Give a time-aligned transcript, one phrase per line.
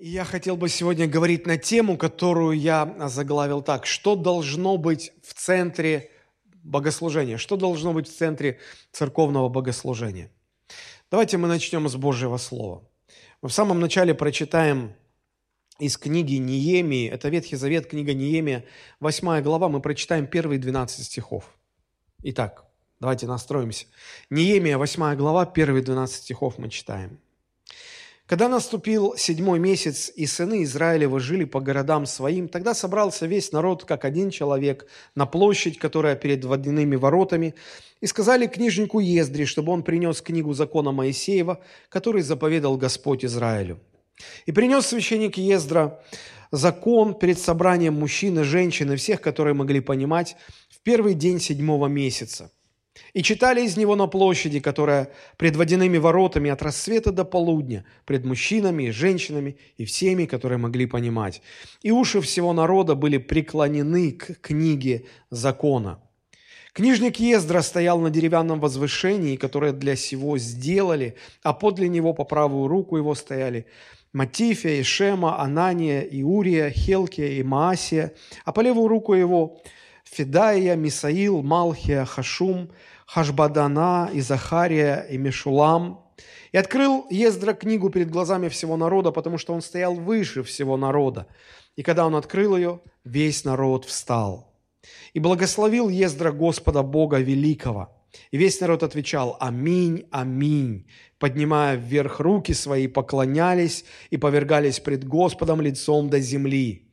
[0.00, 3.84] Я хотел бы сегодня говорить на тему, которую я заглавил так.
[3.84, 6.12] Что должно быть в центре
[6.62, 7.36] богослужения?
[7.36, 8.60] Что должно быть в центре
[8.92, 10.30] церковного богослужения?
[11.10, 12.88] Давайте мы начнем с Божьего Слова.
[13.42, 14.94] Мы в самом начале прочитаем
[15.80, 18.64] из книги Неемии, это Ветхий Завет, книга Неемия,
[19.00, 21.58] 8 глава, мы прочитаем первые 12 стихов.
[22.22, 22.66] Итак,
[23.00, 23.86] давайте настроимся.
[24.30, 27.18] Неемия, 8 глава, первые 12 стихов мы читаем.
[28.28, 33.86] Когда наступил седьмой месяц, и сыны Израилева жили по городам своим, тогда собрался весь народ,
[33.86, 37.54] как один человек, на площадь, которая перед водяными воротами,
[38.02, 43.80] и сказали книжнику Ездри, чтобы он принес книгу закона Моисеева, который заповедал Господь Израилю.
[44.44, 45.98] И принес священник Ездра
[46.50, 50.36] закон перед собранием мужчин и женщин и всех, которые могли понимать,
[50.68, 52.52] в первый день седьмого месяца–
[53.12, 58.24] и читали из него на площади, которая пред водяными воротами от рассвета до полудня, пред
[58.24, 61.42] мужчинами и женщинами и всеми, которые могли понимать.
[61.82, 66.00] И уши всего народа были преклонены к книге закона.
[66.72, 72.68] Книжник Ездра стоял на деревянном возвышении, которое для сего сделали, а подле него по правую
[72.68, 73.66] руку его стояли
[74.12, 79.60] Матифия, Ишема, Анания, Иурия, Хелкия и Маасия, а по левую руку его
[80.04, 82.70] Федая, Мисаил, Малхия, Хашум,
[83.08, 86.04] Хашбадана, и Захария, и Мешулам.
[86.52, 91.26] И открыл Ездра книгу перед глазами всего народа, потому что он стоял выше всего народа.
[91.76, 94.52] И когда он открыл ее, весь народ встал.
[95.14, 97.88] И благословил Ездра Господа Бога Великого.
[98.30, 100.86] И весь народ отвечал «Аминь, аминь»,
[101.18, 106.87] поднимая вверх руки свои, поклонялись и повергались пред Господом лицом до земли.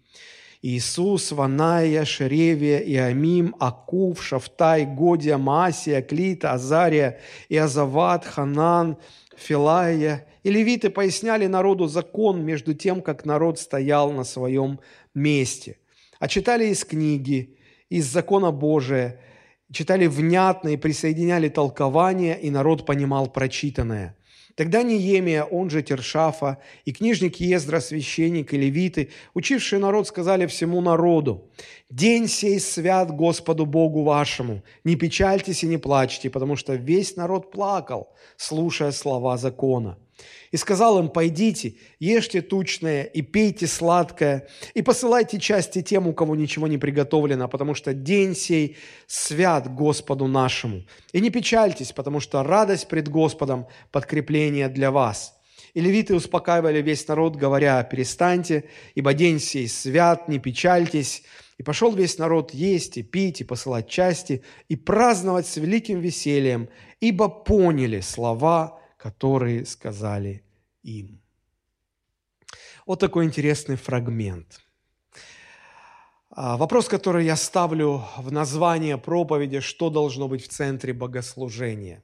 [0.68, 8.98] Иисус, Ваная, Шеревия, Иамим, Акув, Шафтай, Годия, Маасия, Клита, Азария, Иазават, Ханан,
[9.38, 10.26] Филая.
[10.42, 14.80] И левиты поясняли народу закон между тем, как народ стоял на своем
[15.14, 15.78] месте.
[16.20, 19.20] А читали из книги, из закона Божия,
[19.72, 24.18] читали внятно и присоединяли толкование, и народ понимал прочитанное–
[24.56, 30.80] Тогда Неемия, он же Тершафа, и книжник Ездра, священник и левиты, учившие народ, сказали всему
[30.80, 31.52] народу,
[31.90, 37.52] «День сей свят Господу Богу вашему, не печальтесь и не плачьте, потому что весь народ
[37.52, 39.98] плакал, слушая слова закона».
[40.52, 46.36] И сказал им, пойдите, ешьте тучное и пейте сладкое, и посылайте части тем, у кого
[46.36, 48.78] ничего не приготовлено, потому что день сей
[49.08, 50.84] свят Господу нашему.
[51.12, 55.36] И не печальтесь, потому что радость пред Господом– подкрепление для вас.
[55.74, 58.64] И левиты успокаивали весь народ, говоря, перестаньте,
[58.96, 61.24] ибо день сей свят, не печальтесь.
[61.58, 66.70] И пошел весь народ есть и пить, и посылать части, и праздновать с великим весельем,
[67.02, 70.44] ибо поняли слова которые сказали
[70.82, 71.22] им.
[72.88, 74.62] Вот такой интересный фрагмент.
[76.32, 82.02] А, вопрос, который я ставлю в название проповеди, что должно быть в центре богослужения.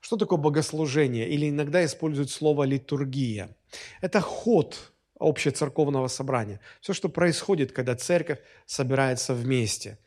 [0.00, 1.28] Что такое богослужение?
[1.28, 3.56] Или иногда используют слово литургия.
[4.00, 6.58] Это ход общецерковного собрания.
[6.80, 9.98] Все, что происходит, когда церковь собирается вместе.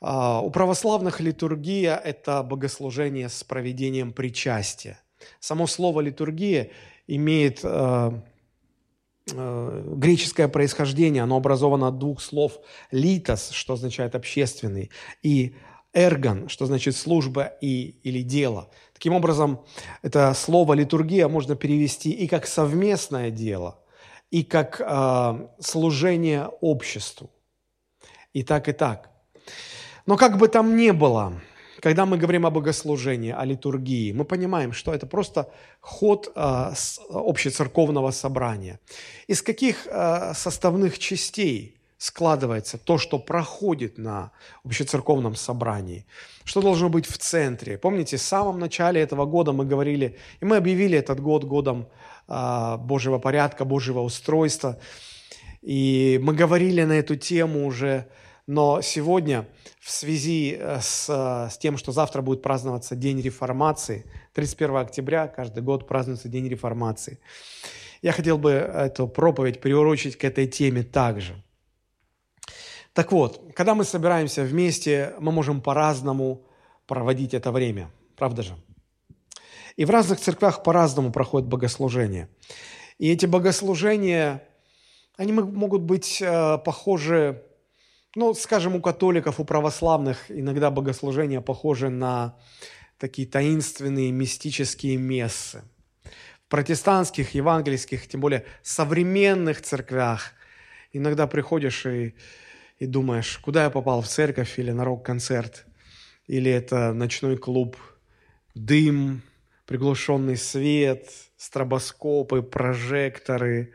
[0.00, 4.98] А, у православных литургия– это богослужение с проведением причастия.
[5.40, 6.70] Само слово литургия
[7.06, 8.10] имеет э,
[9.32, 11.22] э, греческое происхождение.
[11.22, 12.58] Оно образовано от двух слов
[12.90, 14.90] «литос», что означает «общественный»,
[15.22, 15.56] и
[15.92, 18.70] «эргон», что значит «служба» и, или «дело».
[18.92, 19.64] Таким образом,
[20.02, 23.80] это слово «литургия» можно перевести и как совместное дело,
[24.30, 27.30] и как э, служение обществу.
[28.32, 29.10] И так, и так.
[30.06, 31.40] Но как бы там ни было–
[31.84, 35.50] когда мы говорим о богослужении, о литургии, мы понимаем, что это просто
[35.80, 36.72] ход э,
[37.10, 38.78] общецерковного собрания.
[39.28, 44.30] Из каких э, составных частей складывается то, что проходит на
[44.64, 46.06] общецерковном собрании?
[46.44, 47.76] Что должно быть в центре?
[47.76, 51.86] Помните, в самом начале этого года мы говорили, и мы объявили этот год годом
[52.28, 54.78] э, Божьего порядка, Божьего устройства.
[55.60, 58.06] И мы говорили на эту тему уже
[58.46, 59.48] но сегодня
[59.80, 64.04] в связи э, с, э, с тем, что завтра будет праздноваться День реформации,
[64.34, 67.18] 31 октября каждый год празднуется День реформации,
[68.02, 71.42] я хотел бы эту проповедь приурочить к этой теме также.
[72.92, 76.46] Так вот, когда мы собираемся вместе, мы можем по-разному
[76.86, 78.54] проводить это время, правда же?
[79.76, 82.28] И в разных церквях по-разному проходят богослужения.
[82.98, 84.46] И эти богослужения,
[85.16, 87.42] они могут быть э, похожи
[88.14, 92.36] ну, скажем, у католиков, у православных иногда богослужения похожи на
[92.98, 95.64] такие таинственные мистические мессы.
[96.46, 100.32] В протестантских, евангельских, тем более современных церквях
[100.92, 102.14] иногда приходишь и,
[102.78, 105.66] и думаешь, куда я попал, в церковь или на рок-концерт,
[106.26, 107.76] или это ночной клуб,
[108.54, 109.22] дым,
[109.66, 113.72] приглушенный свет, стробоскопы, прожекторы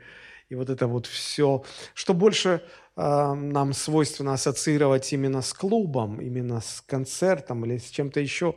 [0.49, 1.63] и вот это вот все,
[1.93, 2.63] что больше
[3.01, 8.55] нам свойственно ассоциировать именно с клубом, именно с концертом или с чем-то еще.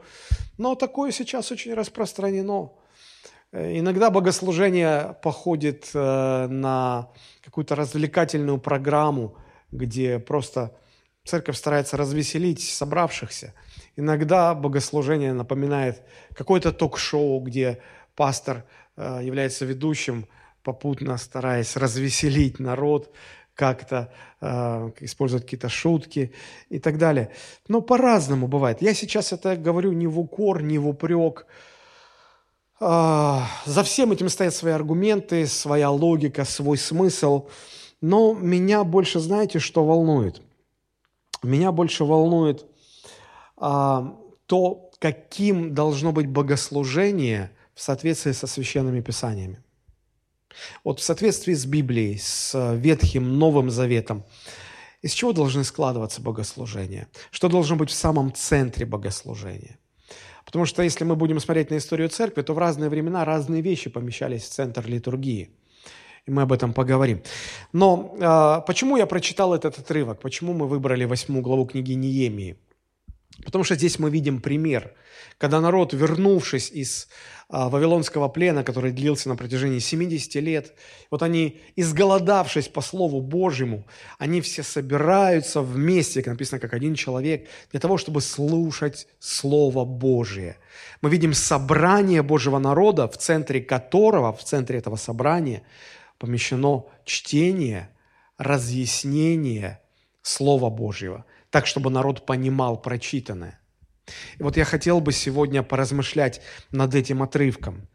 [0.58, 2.72] Но такое сейчас очень распространено.
[3.52, 7.10] Э, иногда богослужение походит э, на
[7.44, 9.36] какую-то развлекательную программу,
[9.70, 10.74] где просто
[11.24, 13.54] церковь старается развеселить собравшихся.
[13.96, 16.02] Иногда богослужение напоминает
[16.34, 17.78] какое-то ток-шоу, где
[18.16, 18.64] пастор
[18.96, 20.26] э, является ведущим,
[20.62, 23.12] попутно стараясь развеселить народ,
[23.62, 26.32] как-то э, использовать какие-то шутки
[26.68, 27.28] и так далее.
[27.68, 28.82] Но по-разному бывает.
[28.82, 31.46] Я сейчас это говорю не в укор, не в упрек.
[32.80, 37.46] Э, за всем этим стоят свои аргументы, своя логика, свой смысл.
[38.00, 40.42] Но меня больше, знаете, что волнует?
[41.44, 42.66] Меня больше волнует
[43.60, 44.02] э,
[44.46, 49.58] то, каким должно быть богослужение– в соответствии со священными писаниями.
[50.84, 54.24] Вот в соответствии с Библией, с Ветхим, Новым Заветом,
[55.02, 57.08] из чего должны складываться богослужения?
[57.30, 59.78] Что должно быть в самом центре богослужения?
[60.44, 63.90] Потому что если мы будем смотреть на историю церкви, то в разные времена разные вещи
[63.90, 65.50] помещались в центр литургии.
[66.26, 67.22] И мы об этом поговорим.
[67.72, 70.20] Но э, почему я прочитал этот отрывок?
[70.20, 72.56] Почему мы выбрали восьмую главу книги Неемии?
[73.44, 74.92] Потому что здесь мы видим пример,
[75.38, 77.08] когда народ, вернувшись из
[77.48, 80.74] а, вавилонского плена, который длился на протяжении 70 лет,
[81.10, 83.84] вот они, изголодавшись по Слову Божьему,
[84.18, 90.56] они все собираются вместе, как написано, как один человек, для того, чтобы слушать Слово Божие.
[91.00, 95.62] Мы видим собрание Божьего народа, в центре которого, в центре этого собрания
[96.18, 97.90] помещено чтение,
[98.38, 99.80] разъяснение
[100.22, 103.60] Слова Божьего– так, чтобы народ понимал прочитанное.
[104.38, 106.40] И вот я хотел бы сегодня поразмышлять
[106.72, 107.86] над этим отрывком.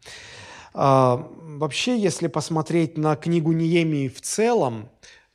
[0.72, 4.88] А, вообще, если посмотреть на книгу Неемии в целом,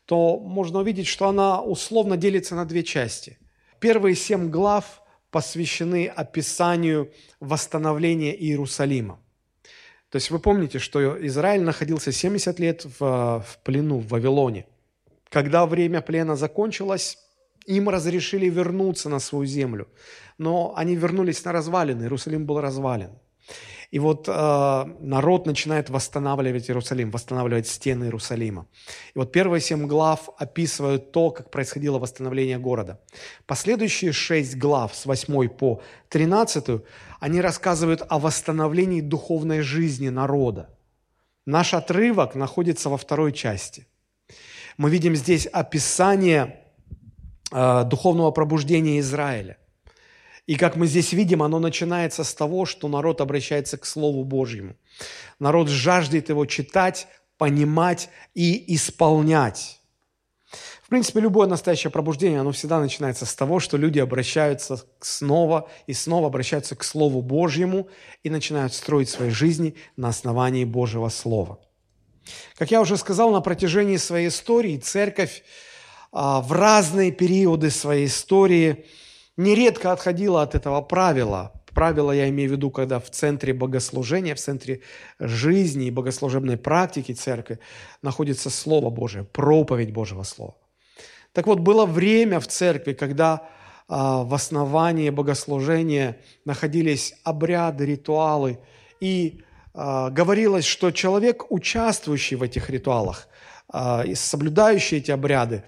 [0.06, 3.38] то можно увидеть, что она условно делится на две части.
[3.80, 7.12] Первые семь глав посвящены описанию
[7.42, 9.20] восстановления Иерусалима.
[10.10, 13.00] То есть вы помните, что Израиль находился 70 лет в,
[13.46, 14.66] в плену в Вавилоне.
[15.30, 17.18] Когда время плена закончилось,
[17.66, 19.88] им разрешили вернуться на свою землю,
[20.38, 23.12] но они вернулись на развалины, Иерусалим был развален.
[23.94, 28.66] И вот э, народ начинает восстанавливать Иерусалим, восстанавливать стены Иерусалима.
[29.14, 33.00] И вот первые семь глав описывают то, как происходило восстановление города.
[33.46, 36.86] Последующие шесть глав, с восьмой по тринадцатую,
[37.20, 40.76] они рассказывают о восстановлении духовной жизни народа.
[41.46, 43.86] Наш отрывок находится во второй части.
[44.78, 46.63] Мы видим здесь описание
[47.54, 49.58] духовного пробуждения Израиля.
[50.46, 54.76] И как мы здесь видим, оно начинается с того, что народ обращается к Слову Божьему.
[55.40, 57.08] Народ жаждет его читать,
[57.38, 59.80] понимать и исполнять.
[60.82, 65.94] В принципе, любое настоящее пробуждение, оно всегда начинается с того, что люди обращаются снова и
[65.94, 67.88] снова обращаются к Слову Божьему
[68.22, 71.60] и начинают строить свои жизни на основании Божьего Слова.
[72.58, 75.44] Как я уже сказал, на протяжении своей истории церковь
[76.14, 78.86] в разные периоды своей истории
[79.36, 81.52] нередко отходила от этого правила.
[81.74, 84.82] Правило я имею в виду, когда в центре богослужения, в центре
[85.20, 87.60] жизни и богослужебной практики церкви
[88.04, 90.56] находится Слово Божие, проповедь Божьего Слова.
[91.32, 93.50] Так вот, было время в церкви, когда
[93.88, 98.60] а, в основании богослужения находились обряды, ритуалы,
[99.00, 99.42] и
[99.74, 103.32] а, говорилось, что человек, участвующий в этих ритуалах, а,
[104.16, 105.64] соблюдающий эти обряды,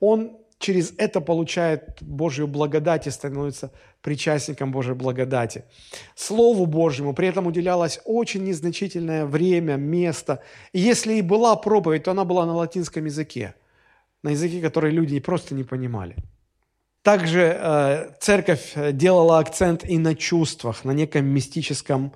[0.00, 3.70] он через это получает Божью благодать и становится
[4.02, 5.64] причастником Божьей благодати.
[6.14, 10.42] Слову Божьему при этом уделялось очень незначительное время, место.
[10.72, 13.54] И если и была проповедь, то она была на латинском языке,
[14.22, 16.16] на языке, который люди просто не понимали.
[17.02, 22.12] Также э, церковь делала акцент и на чувствах, на неком мистическом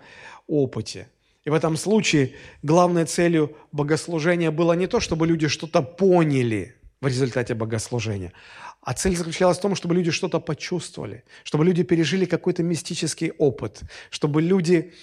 [0.46, 1.08] опыте–
[1.44, 7.06] и в этом случае главной целью богослужения было не то, чтобы люди что-то поняли в
[7.06, 8.32] результате богослужения,
[8.80, 13.82] а цель заключалась в том, чтобы люди что-то почувствовали, чтобы люди пережили какой-то мистический опыт,
[14.10, 14.94] чтобы люди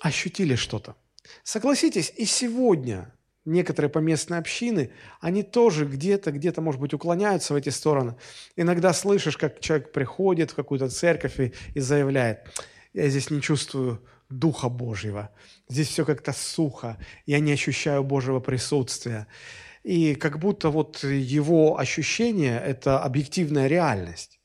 [0.00, 0.96] ощутили что-то.
[1.44, 3.12] Согласитесь, и сегодня
[3.44, 8.16] некоторые поместные общины, они тоже где-то, где-то, может быть, уклоняются в эти стороны.
[8.56, 12.40] Иногда слышишь, как человек приходит в какую-то церковь и, и заявляет,
[12.92, 15.30] я здесь не чувствую Духа Божьего.
[15.68, 16.96] Здесь все как-то сухо,
[17.26, 19.26] я не ощущаю Божьего присутствия.
[19.82, 24.40] И как будто вот его ощущение– это объективная реальность.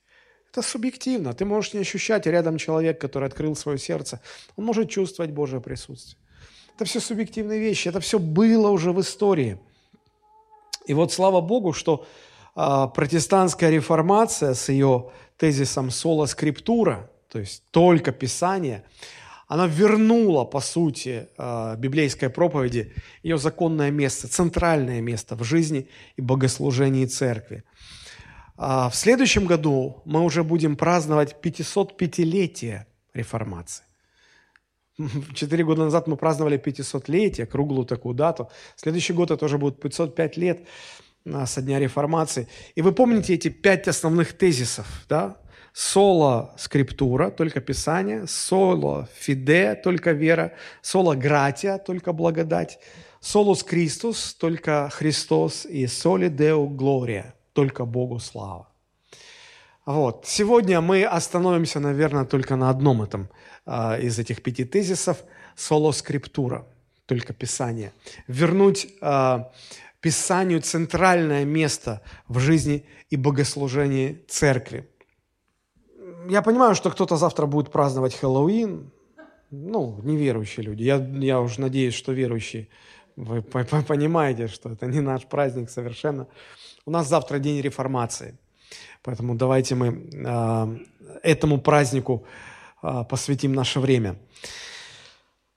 [0.52, 1.34] Это субъективно.
[1.34, 4.22] Ты можешь не ощущать, рядом человек, который открыл свое сердце,
[4.56, 6.18] он может чувствовать Божье присутствие.
[6.76, 9.58] Это все субъективные вещи, это все было уже в истории.
[10.88, 12.06] И вот слава Богу, что
[12.56, 18.86] а, протестантская реформация с ее тезисом «сола скриптура», то есть только Писание,
[19.48, 25.88] она вернула, по сути, а, библейской проповеди ее законное место, центральное место в жизни
[26.18, 27.64] и богослужении церкви.
[28.58, 33.84] А в следующем году мы уже будем праздновать 505-летие реформации.
[35.36, 38.50] Четыре года назад мы праздновали 500-летие, круглую такую дату.
[38.76, 40.68] Следующий год это уже будет 505 лет
[41.26, 42.48] а, со дня реформации.
[42.76, 45.38] И вы помните эти пять основных тезисов, да?
[45.78, 52.80] Соло скриптура, только Писание, соло фиде, только вера, соло гратия, только благодать,
[53.20, 58.70] солус Кристус, только Христос и соли деу глория, только Богу слава.
[59.86, 60.26] Вот.
[60.26, 63.28] Сегодня мы остановимся, наверное, только на одном этом
[63.66, 65.18] э, из этих пяти тезисов–
[65.56, 66.66] соло скриптура,
[67.06, 67.92] только Писание.
[68.28, 69.40] Вернуть э,
[70.00, 74.88] Писанию центральное место в жизни и богослужении церкви.
[76.28, 78.92] Я понимаю, что кто-то завтра будет праздновать Хэллоуин,
[79.52, 80.84] ну, неверующие люди.
[80.84, 82.68] Я, я уже надеюсь, что верующие,
[83.16, 86.28] вы понимаете, что это не наш праздник совершенно.
[86.86, 88.38] У нас завтра день реформации,
[89.04, 90.78] поэтому давайте мы э,
[91.24, 92.26] этому празднику
[92.82, 94.16] э, посвятим наше время.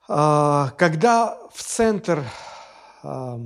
[0.07, 2.23] Э, когда в центр
[3.03, 3.39] э,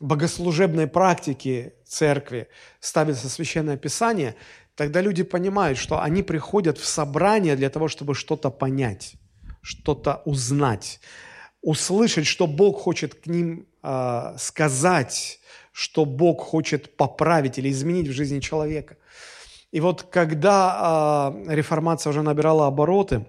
[0.00, 2.48] богослужебной практики церкви
[2.80, 4.34] ставится священное писание,
[4.74, 9.14] тогда люди понимают, что они приходят в собрание для того, чтобы что-то понять,
[9.62, 11.00] что-то узнать,
[11.62, 15.40] услышать, что Бог хочет к ним э, сказать,
[15.72, 18.96] что Бог хочет поправить или изменить в жизни человека.
[19.72, 23.26] И вот когда э, реформация уже набирала обороты,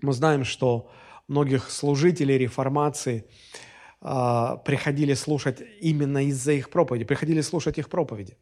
[0.00, 0.90] мы знаем, что
[1.28, 3.24] многих служителей реформации
[4.00, 8.36] э, приходили слушать именно из-за их проповеди, приходили слушать их проповеди.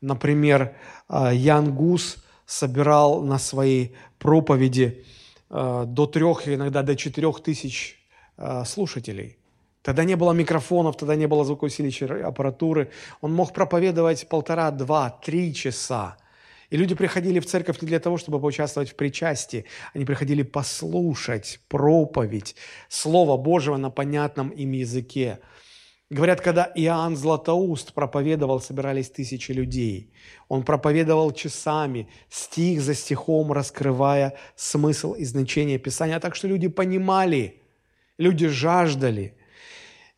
[0.00, 0.76] Например,
[1.08, 5.04] э, Ян Гус собирал на своей проповеди
[5.50, 8.04] э, до трех, иногда до четырех тысяч
[8.36, 9.38] э, слушателей–
[9.84, 12.90] Тогда не было микрофонов, тогда не было звукоусиливающей аппаратуры.
[13.20, 16.16] Он мог проповедовать полтора, два, три часа.
[16.70, 19.66] И люди приходили в церковь не для того, чтобы поучаствовать в причастии.
[19.92, 22.56] Они приходили послушать проповедь
[22.88, 25.40] Слова Божьего на понятном им языке.
[26.14, 30.12] Говорят, когда Иоанн Златоуст проповедовал, собирались тысячи людей.
[30.48, 37.62] Он проповедовал часами, стих за стихом, раскрывая смысл и значение Писания, так что люди понимали,
[38.18, 39.36] люди жаждали–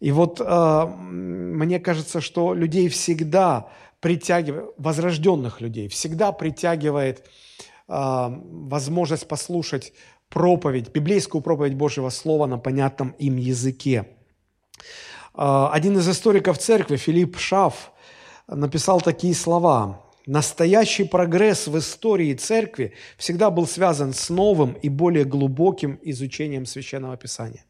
[0.01, 3.69] и вот э, мне кажется, что людей всегда
[4.01, 7.23] притягивает, возрожденных людей, всегда притягивает э,
[7.89, 9.95] возможность послушать
[10.29, 14.07] проповедь, библейскую проповедь Божьего Слова на понятном им языке.
[15.37, 17.93] Э, один из историков церкви, Филипп Шаф,
[18.47, 20.03] написал такие слова.
[20.27, 27.17] Настоящий прогресс в истории церкви всегда был связан с новым и более глубоким изучением Священного
[27.17, 27.65] Писания.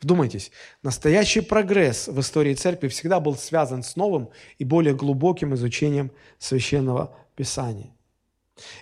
[0.00, 0.50] Вдумайтесь,
[0.82, 7.16] настоящий прогресс в истории церкви всегда был связан с новым и более глубоким изучением священного
[7.36, 7.90] писания.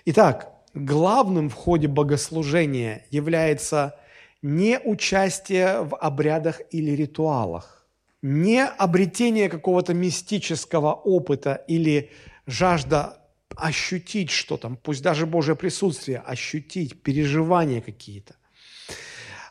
[0.05, 3.95] Итак, главным в ходе богослужения является
[4.43, 7.87] не участие в обрядах или ритуалах,
[8.21, 12.11] не обретение какого-то мистического опыта или
[12.45, 13.17] жажда
[13.55, 18.35] ощутить что-то, пусть даже Божье присутствие, ощутить переживания какие-то.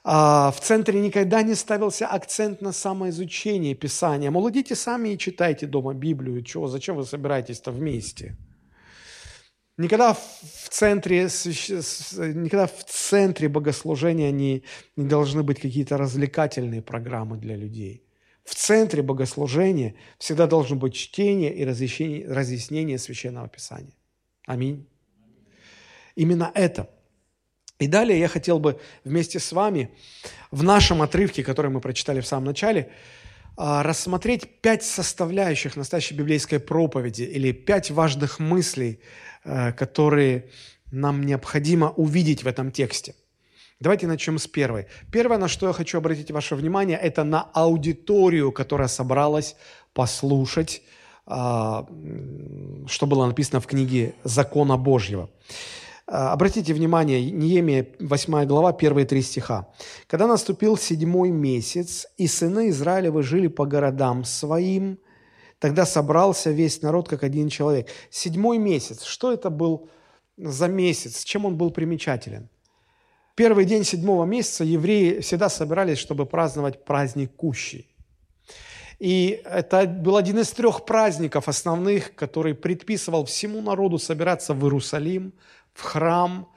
[0.04, 4.30] А, в центре никогда не ставился акцент на самоизучение Писания.
[4.30, 6.42] Мол, идите сами и читайте дома Библию.
[6.42, 8.36] Чего, зачем вы собираетесь-то вместе?
[9.78, 14.64] Никогда в центре, никогда в центре богослужения не,
[14.96, 18.04] не должны быть какие-то развлекательные программы для людей.
[18.44, 23.94] В центре богослужения всегда должно быть чтение и разъяснение, разъяснение Священного Писания.
[24.46, 24.86] Аминь.
[26.16, 26.90] Именно это–
[27.82, 29.90] и далее я хотел бы вместе с вами
[30.52, 32.92] в нашем отрывке, который мы прочитали в самом начале,
[33.56, 39.00] а, рассмотреть пять составляющих настоящей библейской проповеди или пять важных мыслей,
[39.44, 40.50] которые
[40.90, 43.14] нам необходимо увидеть в этом тексте.
[43.80, 44.86] Давайте начнем с первой.
[45.10, 49.56] Первое, на что я хочу обратить ваше внимание, это на аудиторию, которая собралась
[49.92, 50.82] послушать,
[51.26, 51.86] а,
[52.86, 55.30] что было написано в книге «Закона Божьего».
[56.06, 59.68] Обратите внимание, Неемия, 8 глава, 1 три стиха.
[60.06, 64.98] «Когда наступил седьмой месяц, и сыны Израилевы жили по городам своим,
[65.62, 67.88] тогда собрался весь народ, как один человек».
[68.10, 69.04] Седьмой месяц.
[69.04, 69.88] Что это был
[70.36, 71.22] за месяц?
[71.22, 72.48] Чем он был примечателен?
[73.36, 77.86] Первый день седьмого месяца евреи всегда собирались, чтобы праздновать праздник Кущи.
[78.98, 85.32] И это был один из трех праздников основных, который предписывал всему народу собираться в Иерусалим,
[85.74, 86.48] в храм.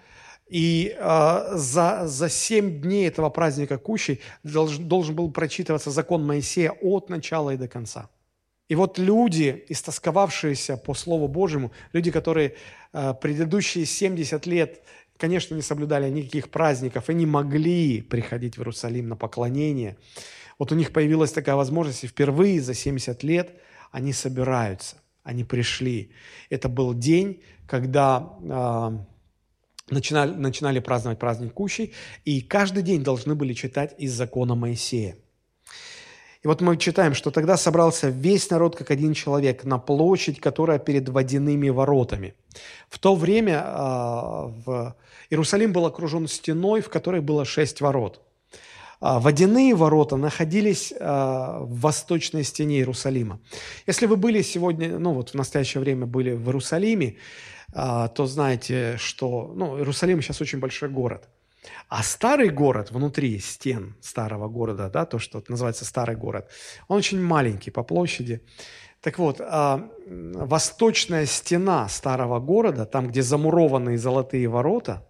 [0.48, 6.72] И э, за, за семь дней этого праздника Кущи должен, должен был прочитываться закон Моисея
[6.72, 8.10] от начала и до конца.
[8.68, 12.56] И вот люди, истосковавшиеся по Слову Божьему, люди, которые
[12.94, 14.82] э, предыдущие 70 лет,
[15.18, 19.98] конечно, не соблюдали никаких праздников и не могли приходить в Иерусалим на поклонение–
[20.58, 23.52] вот у них появилась такая возможность, и впервые за 70 лет
[23.92, 26.12] они собираются, они пришли.
[26.50, 31.94] Это был день, когда э, начинали, начинали праздновать праздник Кущей,
[32.24, 35.18] и каждый день должны были читать из закона Моисея.
[36.46, 40.78] И вот мы читаем, что тогда собрался весь народ как один человек на площадь, которая
[40.78, 42.36] перед водяными воротами.
[42.88, 43.72] В то время э,
[44.64, 44.96] в
[45.32, 48.22] Иерусалим был окружен стеной, в которой было шесть ворот.
[49.02, 53.40] А, водяные ворота находились а, в восточной стене Иерусалима.
[53.88, 57.16] Если вы были сегодня, ну вот в настоящее время были в Иерусалиме,
[57.74, 61.28] то знаете, что ну, Иерусалим сейчас очень большой город.
[61.90, 66.50] А старый город внутри стен старого города, да, то, что называется старый город,
[66.88, 68.42] он очень маленький по площади.
[69.02, 69.40] Так вот,
[70.06, 75.08] восточная стена старого города, там, где замурованные золотые ворота,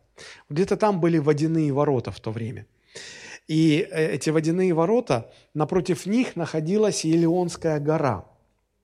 [0.50, 2.68] где-то там были водяные ворота в то время–
[3.48, 8.26] и э, эти водяные ворота, напротив них находилась Елеонская гора.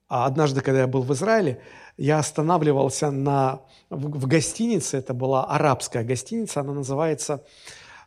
[0.08, 1.62] А однажды, когда я был в Израиле,
[1.98, 7.44] я останавливался на, в, в гостинице, это была арабская гостиница, она называется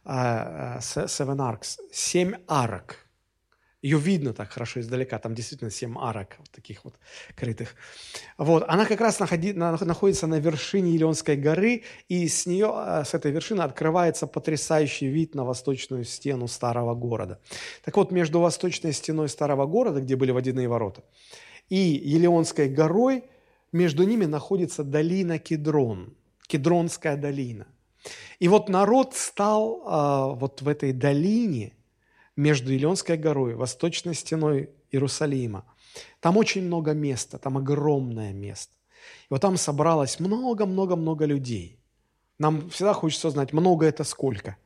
[0.05, 3.05] э, э Seven Arcs, «Семь арок».
[3.85, 6.95] Ее видно так хорошо издалека, там действительно семь арок вот таких вот
[7.37, 7.75] крытых.
[8.39, 13.13] Вот, она как раз находи, находится на вершине Елеонской горы, и с нее, э, с
[13.13, 17.41] этой вершины открывается потрясающий вид на восточную стену старого города.
[17.85, 21.03] Так вот, между восточной стеной старого города, где были водяные ворота,
[21.69, 23.25] и Елеонской горой,
[23.75, 26.15] между ними находится долина Кедрон,
[26.47, 27.67] Кедронская долина.
[28.39, 31.73] И вот народ стал э, вот в этой долине–
[32.37, 35.65] между Илионской горой, восточной стеной Иерусалима.
[36.21, 38.73] Там очень много места, там огромное место.
[39.25, 41.79] И вот там собралось много-много-много людей.
[42.39, 44.57] Нам всегда хочется знать, много это сколько.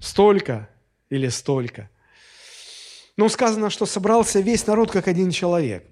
[0.00, 0.70] Столько
[1.10, 1.90] или столько.
[3.16, 5.86] Но сказано, что собрался весь народ как один человек.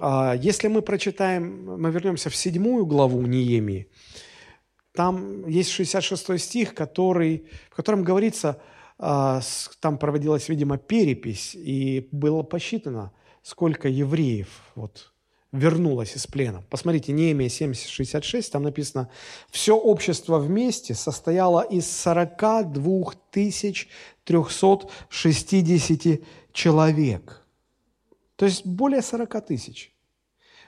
[0.00, 3.88] А если мы прочитаем, мы вернемся в седьмую главу Неемии,
[4.92, 8.60] там есть 66 стих, который, в котором говорится–
[8.98, 9.40] а,
[9.80, 15.12] там проводилась, видимо, перепись, и было посчитано, сколько евреев вот,
[15.52, 16.64] вернулось из плена.
[16.68, 19.08] Посмотрите, Неемия 766, там написано,
[19.50, 26.20] все общество вместе состояло из 42 360
[26.52, 27.44] человек.
[28.38, 29.92] То есть более 40 тысяч.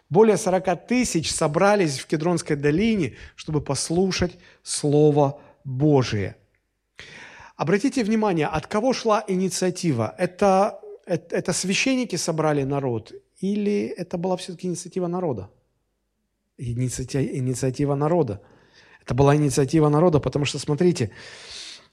[0.08, 4.32] Более 40 тысяч собрались в Кедронской долине, чтобы послушать
[4.64, 6.36] Слово Божие.
[7.54, 10.12] Обратите внимание, от кого шла инициатива?
[10.18, 15.48] Это, это, это священники собрали народ или это была все-таки инициатива народа?
[16.58, 18.40] Инициатива, инициатива народа.
[19.00, 21.12] Это была инициатива народа, потому что, смотрите,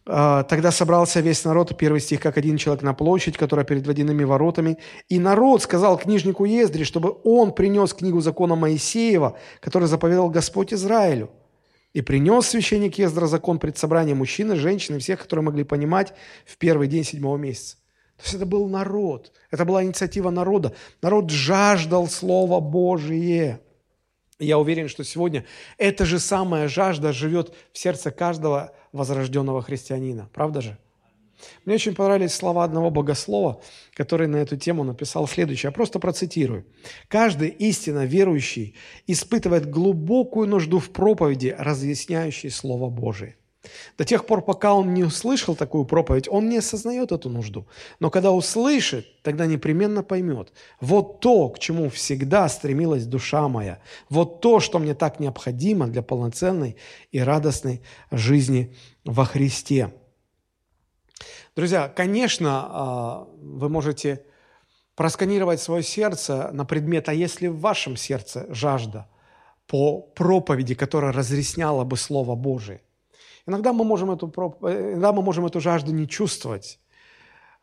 [0.07, 4.77] Тогда собрался весь народ, первый стих, как один человек на площадь, которая перед водяными воротами.
[5.09, 11.29] И народ сказал книжнику Ездре, чтобы он принес книгу закона Моисеева, который заповедал Господь Израилю.
[11.91, 16.13] И принес священник Ездра закон пред собранием мужчин и женщин, и всех, которые могли понимать
[16.45, 17.75] в первый день седьмого месяца.
[18.15, 20.73] То есть это был народ, это была инициатива народа.
[21.01, 23.59] Народ жаждал Слова Божие.
[24.39, 25.45] Я уверен, что сегодня
[25.77, 30.29] эта же самая жажда живет в сердце каждого возрожденного христианина.
[30.33, 30.77] Правда же?
[31.65, 33.61] Мне очень понравились слова одного богослова,
[33.93, 35.69] который на эту тему написал следующее.
[35.69, 36.65] Я просто процитирую.
[37.07, 43.35] «Каждый истинно верующий испытывает глубокую нужду в проповеди, разъясняющей Слово Божие.
[43.97, 47.67] До тех пор, пока он не услышал такую проповедь, он не осознает эту нужду.
[47.99, 50.53] Но когда услышит, тогда непременно поймет.
[50.81, 53.79] Вот то, к чему всегда стремилась душа моя.
[54.09, 56.77] Вот то, что мне так необходимо для полноценной
[57.11, 59.93] и радостной жизни во Христе.
[61.55, 64.23] Друзья, конечно, а, вы можете
[64.95, 69.07] просканировать свое сердце на предмет, а если в вашем сердце жажда
[69.65, 72.81] по проповеди, которая разъясняла бы Слово Божие?
[73.47, 74.31] Иногда мы можем эту,
[74.61, 76.79] э, иногда мы можем эту жажду не чувствовать.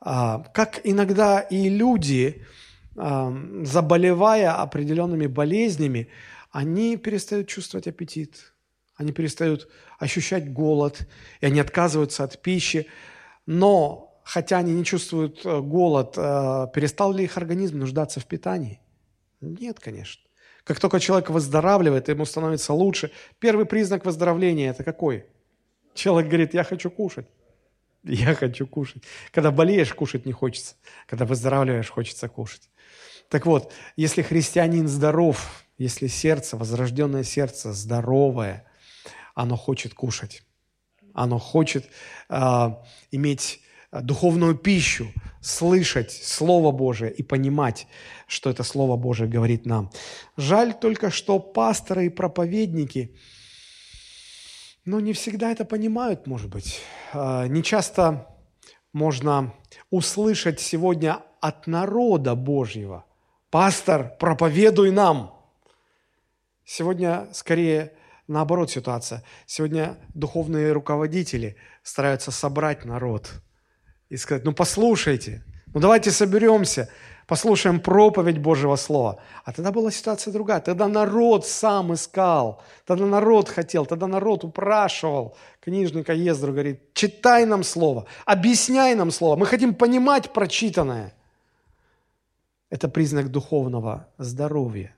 [0.01, 2.45] А, как иногда и люди,
[2.97, 6.09] заболевая определенными болезнями,
[6.53, 8.55] они перестают чувствовать аппетит,
[8.97, 9.69] они перестают
[9.99, 11.09] ощущать голод,
[11.41, 12.87] и они отказываются от пищи.
[13.47, 18.81] Но, хотя они не чувствуют э, голод, э, перестал ли их организм нуждаться в питании?
[19.41, 20.23] Нет, конечно.
[20.63, 25.27] Как только человек выздоравливает, ему становится лучше, первый признак выздоровления– это какой?
[25.95, 27.27] Человек говорит, я хочу кушать.
[28.03, 29.03] Я хочу кушать.
[29.31, 30.75] Когда болеешь, кушать не хочется.
[31.07, 32.69] Когда выздоравливаешь, хочется кушать.
[33.29, 38.67] Так вот, если христианин здоров, если сердце, возрожденное сердце здоровое,
[39.35, 40.43] оно хочет кушать.
[41.15, 41.89] Оно хочет
[42.29, 42.69] э,
[43.11, 43.61] иметь
[44.03, 47.87] духовную пищу, слышать Слово Божие и понимать,
[48.27, 49.91] что это Слово Божие говорит нам.
[50.37, 53.17] Жаль только, что пасторы и проповедники,
[54.85, 56.81] ну, не всегда это понимают, может быть.
[57.13, 58.27] А, не часто
[58.93, 59.55] можно
[59.91, 63.05] услышать сегодня от народа Божьего.
[63.51, 65.35] Пастор, проповедуй нам.
[66.65, 67.93] Сегодня скорее
[68.27, 69.23] наоборот ситуация.
[69.47, 73.31] Сегодня духовные руководители стараются собрать народ–
[74.09, 75.43] и сказать, ну послушайте,
[75.73, 76.89] ну давайте соберемся,
[77.27, 79.19] послушаем проповедь Божьего Слова.
[79.45, 80.61] А тогда была ситуация другая.
[80.61, 87.63] Тогда народ сам искал, тогда народ хотел, тогда народ упрашивал книжника Ездру, говорит, читай нам
[87.63, 91.15] Слово, объясняй нам Слово, мы хотим понимать прочитанное.
[92.71, 94.95] Это признак духовного здоровья.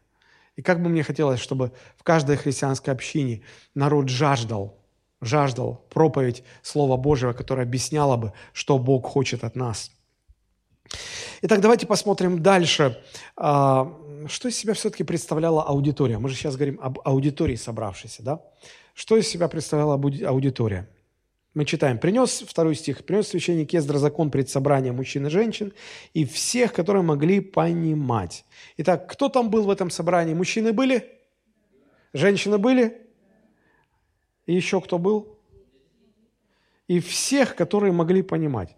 [0.56, 3.42] И как бы мне хотелось, чтобы в каждой христианской общине
[3.74, 4.76] народ жаждал
[5.20, 9.90] жаждал проповедь Слова Божьего, которое объясняло бы, что Бог хочет от нас.
[11.42, 13.02] Итак, давайте посмотрим дальше.
[13.36, 13.92] А,
[14.28, 16.18] что из себя все-таки представляла аудитория?
[16.18, 18.40] Мы же сейчас говорим об аудитории собравшейся, да?
[18.94, 20.88] Что из себя представляла аудитория?
[21.56, 25.72] Мы читаем, принес, второй стих, принес священник Ездра закон пред собранием мужчин и женщин
[26.12, 28.44] и всех, которые могли понимать.
[28.76, 30.34] Итак, кто там был в этом собрании?
[30.34, 31.10] Мужчины были?
[32.12, 33.06] Женщины были?
[34.44, 35.38] И еще кто был?
[36.88, 38.76] И всех, которые могли понимать.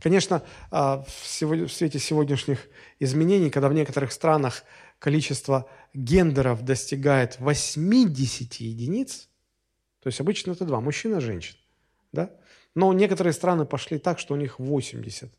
[0.00, 2.68] Конечно, а, в свете сегодняшних
[3.00, 4.64] изменений, когда в некоторых странах
[4.98, 9.28] количество гендеров достигает 80 единиц,
[10.02, 11.58] то есть обычно это два, мужчина женщина,
[12.12, 12.30] да?
[12.74, 15.32] Но некоторые страны пошли так, что у них 80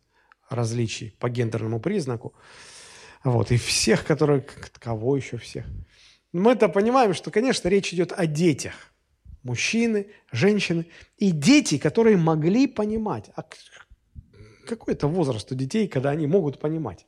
[0.50, 2.34] различий по гендерному признаку.
[3.24, 4.46] Вот, и всех, которые...
[4.80, 5.65] Кого еще всех?
[6.32, 8.74] Мы это понимаем, что, конечно, речь идет о детях–
[9.48, 10.86] мужчины, женщины
[11.17, 13.30] и дети, которые могли понимать.
[13.36, 13.43] А
[14.68, 17.06] какой это возраст у детей, когда они могут понимать?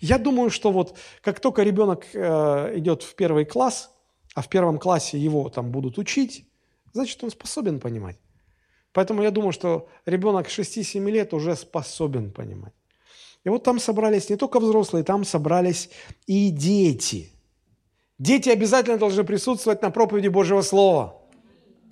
[0.00, 3.90] Я думаю, что вот как только ребенок э, идет в первый класс,
[4.34, 6.48] а в первом классе его там будут учить,
[6.92, 8.18] значит, он способен понимать.
[8.92, 12.74] Поэтому я думаю, что ребенок 6-7 лет уже способен понимать.
[13.44, 15.90] И вот там собрались не только взрослые, там собрались
[16.26, 17.32] и дети–
[18.20, 21.19] Дети обязательно должны присутствовать на проповеди Божьего Слова.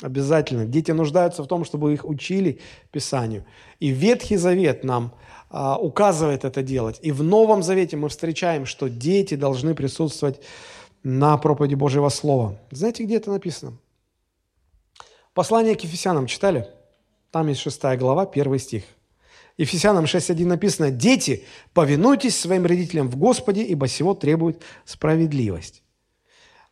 [0.01, 0.65] Обязательно.
[0.65, 2.61] Дети нуждаются в том, чтобы их учили
[2.93, 3.45] Писанию.
[3.81, 5.13] И Ветхий Завет нам
[5.51, 7.01] а, указывает это делать.
[7.03, 10.41] И в Новом Завете мы встречаем, что дети должны присутствовать
[11.03, 12.57] на проповеди Божьего Слова.
[12.71, 13.79] Знаете, где это написано?
[15.35, 16.69] Послание к Ефесянам читали?
[17.31, 18.85] Там есть 6 глава, 1 стих.
[19.57, 25.83] Ефесянам 6.1 написано, «Дети, повинуйтесь своим родителям в Господе, ибо сего требует справедливость».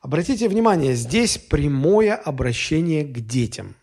[0.06, 3.74] Обратите внимание, здесь прямое обращение к детям.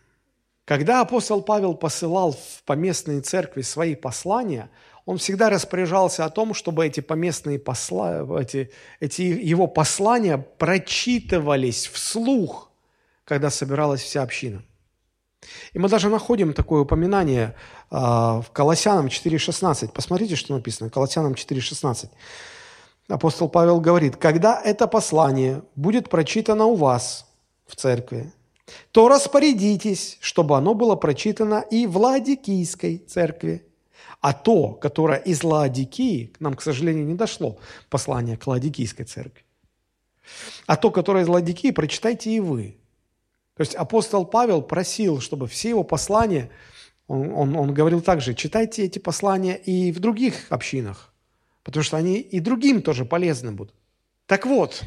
[0.64, 4.70] Когда апостол Павел посылал в поместные церкви свои послания,
[5.06, 12.72] он всегда распоряжался о том, чтобы эти поместные посла, эти, эти его послания прочитывались вслух,
[13.26, 14.64] когда собиралась вся община.
[15.74, 17.54] И мы даже находим такое упоминание
[17.92, 19.92] э, в Колоссянам 4.16.
[19.92, 20.90] Посмотрите, что написано.
[20.90, 22.08] Колоссянам 4.16.
[23.14, 27.28] Апостол Павел говорит, когда это послание будет прочитано у вас
[27.68, 28.34] в церкви,
[28.92, 33.68] то распорядитесь, чтобы оно было прочитано и в Ладикийской церкви.
[34.20, 37.60] А то, которое из Ладикии, к нам, к сожалению, не дошло
[37.92, 39.46] послание к Ладикийской церкви.
[40.66, 42.78] А то, которое из Ладикии, прочитайте и вы.
[43.56, 46.50] То есть апостол Павел просил, чтобы все его послания,
[47.06, 51.13] он, он, он говорил также, читайте эти послания и в других общинах
[51.64, 53.76] потому что они и другим тоже полезны будут.
[54.26, 54.84] Так вот,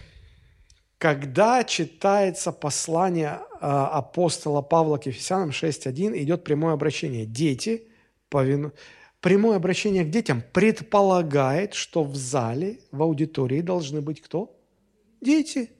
[0.99, 7.27] когда читается послание а, апостола Павла к Ефесянам 6.1, идет прямое обращение.
[7.27, 7.89] Дети,
[8.29, 8.73] повину...
[9.21, 14.59] прямое обращение к детям предполагает, что в зале, в аудитории должны быть кто?
[15.21, 15.71] Дети.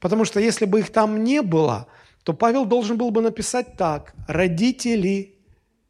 [0.00, 1.86] Потому что если бы их там не было,
[2.24, 4.14] то Павел должен был бы написать так.
[4.28, 5.36] Родители,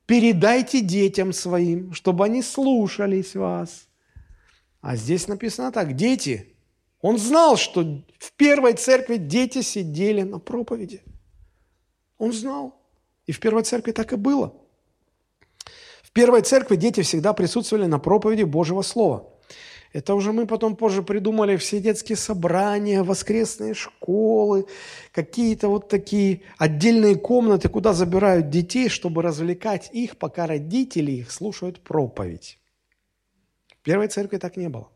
[0.07, 3.89] передайте детям своим, чтобы они слушались вас.
[4.81, 5.95] А здесь написано так.
[5.95, 6.55] Дети,
[7.01, 11.03] он знал, что в первой церкви дети сидели на проповеди.
[12.19, 12.81] Он знал.
[13.27, 14.55] И в первой церкви так и было.
[16.03, 19.29] В первой церкви дети всегда присутствовали на проповеди Божьего Слова–
[19.93, 24.67] это уже мы потом позже придумали все детские собрания, воскресные школы,
[25.13, 31.81] какие-то вот такие отдельные комнаты, куда забирают детей, чтобы развлекать их, пока родители их слушают
[31.81, 32.59] проповедь.
[33.81, 34.89] В первой церкви так не было.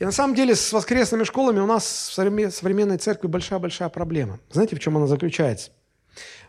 [0.00, 4.40] И на самом деле с воскресными школами у нас в современной церкви большая-большая проблема.
[4.50, 5.70] Знаете, в чем она заключается?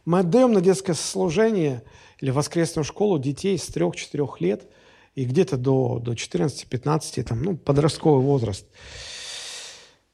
[0.04, 1.84] Мы отдаем на детское служение
[2.20, 4.64] или воскресную школу детей с 3-4 лет–
[5.18, 8.68] и где-то до, до 14-15, там, ну, подростковый возраст.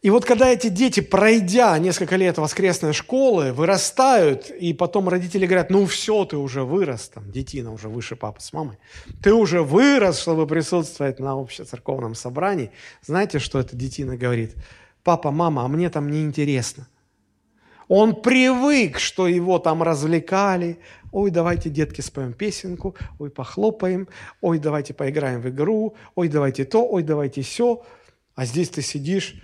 [0.02, 5.70] И вот когда эти дети, пройдя несколько лет воскресной школы, вырастают, и потом родители говорят,
[5.70, 8.78] ну все, ты уже вырос, там, детина уже выше папы с мамой,
[9.22, 14.56] ты уже вырос, чтобы присутствовать на общецерковном собрании, знаете, что эта детина говорит?
[15.04, 16.88] Папа, мама, а мне там не интересно.
[17.90, 20.80] Он привык, что его там развлекали.
[21.14, 22.96] Ой, давайте, детки, споем песенку.
[23.20, 24.08] Ой, похлопаем.
[24.42, 25.96] Ой, давайте поиграем в игру.
[26.16, 26.84] Ой, давайте то.
[26.86, 27.84] Ой, давайте все.
[28.34, 29.36] А здесь ты сидишь,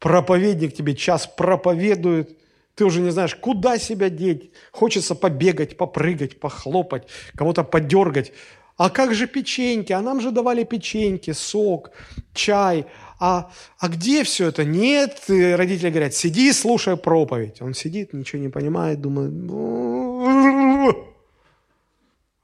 [0.00, 2.36] проповедник тебе час проповедует.
[2.74, 4.50] Ты уже не знаешь, куда себя деть.
[4.72, 8.32] Хочется побегать, попрыгать, похлопать, кого-то подергать.
[8.76, 9.92] А как же печеньки?
[9.92, 11.92] А нам же давали печеньки, сок,
[12.34, 12.84] чай
[13.18, 14.64] а, а где все это?
[14.64, 17.62] Нет, родители говорят, сиди, слушай проповедь.
[17.62, 19.32] Он сидит, ничего не понимает, думает.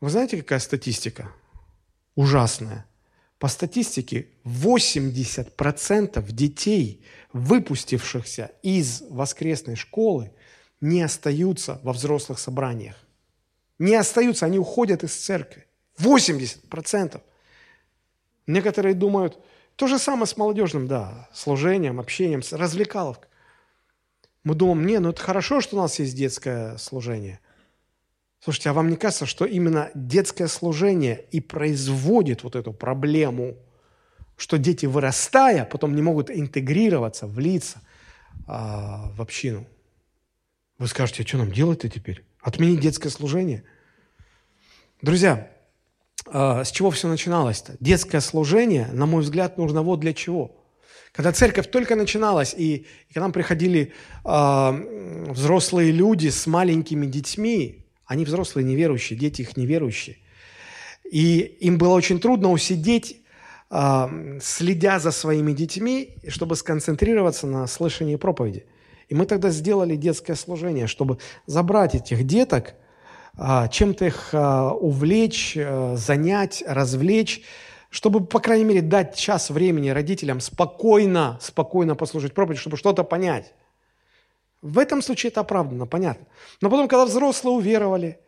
[0.03, 1.31] Вы знаете, какая статистика?
[2.17, 2.87] Ужасная.
[3.39, 10.33] По статистике 80% детей, выпустившихся из воскресной школы,
[10.81, 12.97] не остаются во взрослых собраниях.
[13.79, 15.67] Не остаются, они уходят из церкви.
[16.01, 17.21] 80%.
[18.49, 19.39] Некоторые думают,
[19.77, 23.31] то же самое с молодежным, да, служением, общением, с развлекаловкой.
[24.43, 27.39] Мы думаем, не, ну это хорошо, что у нас есть детское служение.
[28.43, 33.57] Слушайте, а вам не кажется, что именно детское служение и производит вот эту проблему,
[34.37, 37.81] что дети, вырастая, потом не могут интегрироваться, влиться
[38.49, 39.65] а, в общину?
[40.79, 42.25] Вы скажете, а что нам делать-то теперь?
[42.41, 43.63] Отменить детское служение?
[45.03, 45.49] Друзья,
[46.27, 47.77] а, с чего все начиналось-то?
[47.79, 50.61] Детское служение, на мой взгляд, нужно вот для чего.
[51.13, 53.93] Когда церковь только начиналась, и, и к нам приходили
[54.25, 57.82] э, взрослые люди с маленькими детьми,
[58.13, 60.17] они взрослые неверующие, дети их неверующие,
[61.11, 63.21] и им было очень трудно усидеть,
[63.71, 68.65] э, следя за своими детьми, чтобы сконцентрироваться на слышании проповеди.
[69.09, 72.75] И мы тогда сделали детское служение, чтобы забрать этих деток–
[73.37, 77.43] а, чем-то их а, увлечь, а, занять, развлечь,
[77.89, 83.55] чтобы, по крайней мере, дать час времени родителям спокойно, спокойно послушать проповедь, чтобы что-то понять.
[84.63, 86.27] В этом случае это оправдано, понятно.
[86.61, 88.21] Но потом, когда взрослые уверовали,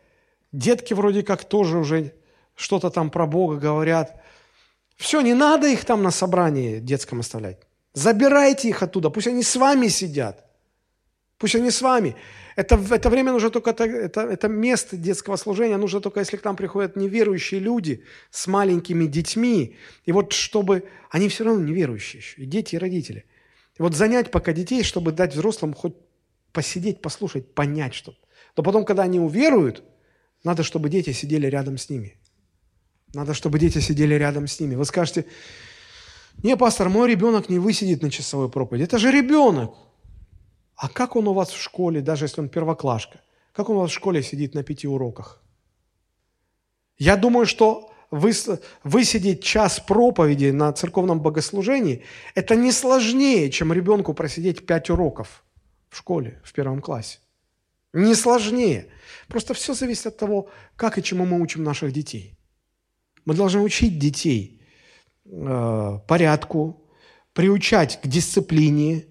[0.51, 2.13] детки вроде как тоже уже
[2.55, 4.21] что-то там про Бога говорят,
[4.97, 7.59] все, не надо их там на собрании детском оставлять.
[7.93, 10.45] Забирайте их оттуда, пусть они с вами сидят.
[11.37, 12.15] Пусть они с вами.
[12.55, 16.55] Это, это время нужно только, это, это, место детского служения нужно только, если к нам
[16.55, 19.75] приходят неверующие люди с маленькими детьми.
[20.05, 23.25] И вот чтобы, они все равно неверующие еще, и дети, и родители.
[23.77, 25.95] И вот занять пока детей, чтобы дать взрослым хоть
[26.55, 28.17] посидеть, послушать, понять что-то.
[28.57, 29.83] Но потом, когда они уверуют,
[30.43, 32.17] надо, чтобы дети сидели рядом с ними.
[33.13, 34.75] Надо, чтобы дети сидели рядом с ними.
[34.75, 35.25] Вы скажете,
[36.43, 38.83] не, пастор, мой ребенок не высидит на часовой проповеди.
[38.83, 39.75] Это же ребенок.
[40.75, 43.19] А как он у вас в школе, даже если он первоклашка,
[43.53, 45.41] как он у вас в школе сидит на пяти уроках?
[46.97, 48.31] Я думаю, что вы,
[48.83, 52.03] высидеть час проповеди на церковном богослужении–
[52.35, 55.44] это не сложнее, чем ребенку просидеть пять уроков
[55.95, 57.19] в школе, в первом классе.
[57.93, 58.87] Не сложнее.
[59.27, 62.37] Просто все зависит от того, как и чему мы учим наших детей.
[63.25, 64.61] Мы должны учить детей
[65.25, 66.83] э, порядку,
[67.33, 69.05] приучать к дисциплине,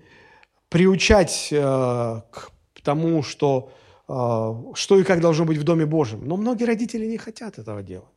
[0.68, 3.73] приучать э, к тому, что,
[4.09, 6.29] э, что и как должно быть в Доме Божьем.
[6.29, 8.12] Но многие родители не хотят этого делать.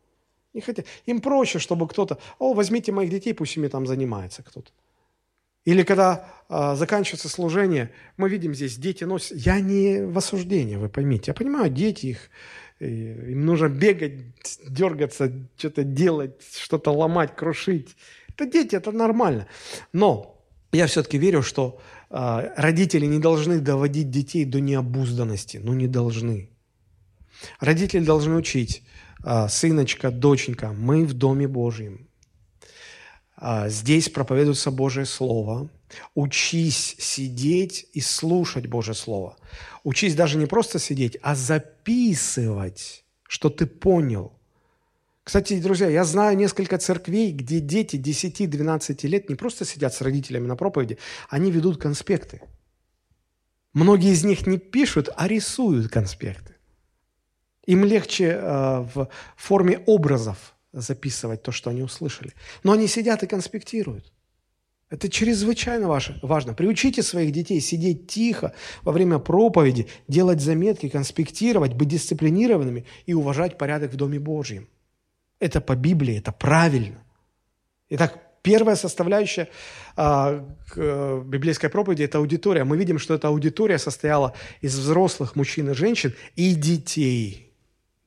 [0.54, 0.86] Не хотят.
[1.06, 4.72] Им проще, чтобы кто-то, о, возьмите моих детей, пусть ими там занимается кто-то.
[5.68, 9.38] Или когда э, заканчивается служение, мы видим здесь, дети носят...
[9.38, 11.32] Я не в осуждении, вы поймите.
[11.32, 12.30] Я понимаю, дети их,
[12.80, 14.14] им нужно бегать,
[14.66, 17.98] дергаться, что-то делать, что-то ломать, крушить.
[18.30, 19.48] Это дети, это нормально.
[19.92, 25.88] Но я все-таки верю, что а, родители не должны доводить детей до необузданности, ну не
[25.88, 26.50] должны.
[27.60, 28.84] Родители должны учить,
[29.22, 32.07] а, сыночка, доченька, мы в Доме Божьем.
[33.40, 35.70] А, здесь проповедуется Божье Слово.
[36.16, 39.38] Учись сидеть и слушать Божье Слово.
[39.84, 44.34] Учись даже не просто сидеть, а записывать, что ты понял.
[45.24, 50.48] Кстати, друзья, я знаю несколько церквей, где дети 10-12 лет не просто сидят с родителями
[50.48, 50.98] на проповеди,
[51.30, 52.42] они ведут конспекты.
[53.74, 56.56] Многие из них не пишут, а рисуют конспекты.
[57.66, 62.34] Им легче э, в форме образов записывать то, что они услышали.
[62.64, 64.12] Но они сидят и конспектируют.
[64.90, 65.90] Это чрезвычайно
[66.22, 66.54] важно.
[66.54, 68.54] Приучите своих детей сидеть тихо
[68.84, 74.70] во время проповеди, делать заметки, конспектировать, быть дисциплинированными и уважать порядок в Доме Божьем.
[75.40, 77.04] Это по Библии, это правильно.
[77.90, 79.50] Итак, первая составляющая
[79.98, 82.64] а, к, а, библейской проповеди– это аудитория.
[82.64, 87.47] Мы видим, что эта аудитория состояла из взрослых мужчин и женщин и детей,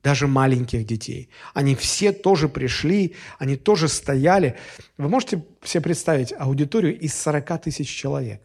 [0.03, 1.29] даже маленьких детей.
[1.53, 4.57] Они все тоже пришли, они тоже стояли.
[4.97, 8.41] Вы можете себе представить аудиторию из 40 тысяч человек?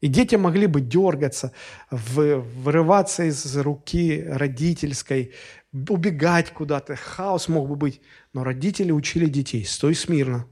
[0.00, 1.52] И дети могли бы дергаться,
[1.90, 5.32] вырываться из руки родительской,
[5.72, 8.00] убегать куда-то, хаос мог бы быть.
[8.32, 10.46] Но родители учили детей, стой смирно.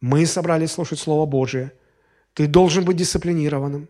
[0.00, 1.72] Мы собрались слушать Слово Божие.
[2.34, 3.88] Ты должен быть дисциплинированным.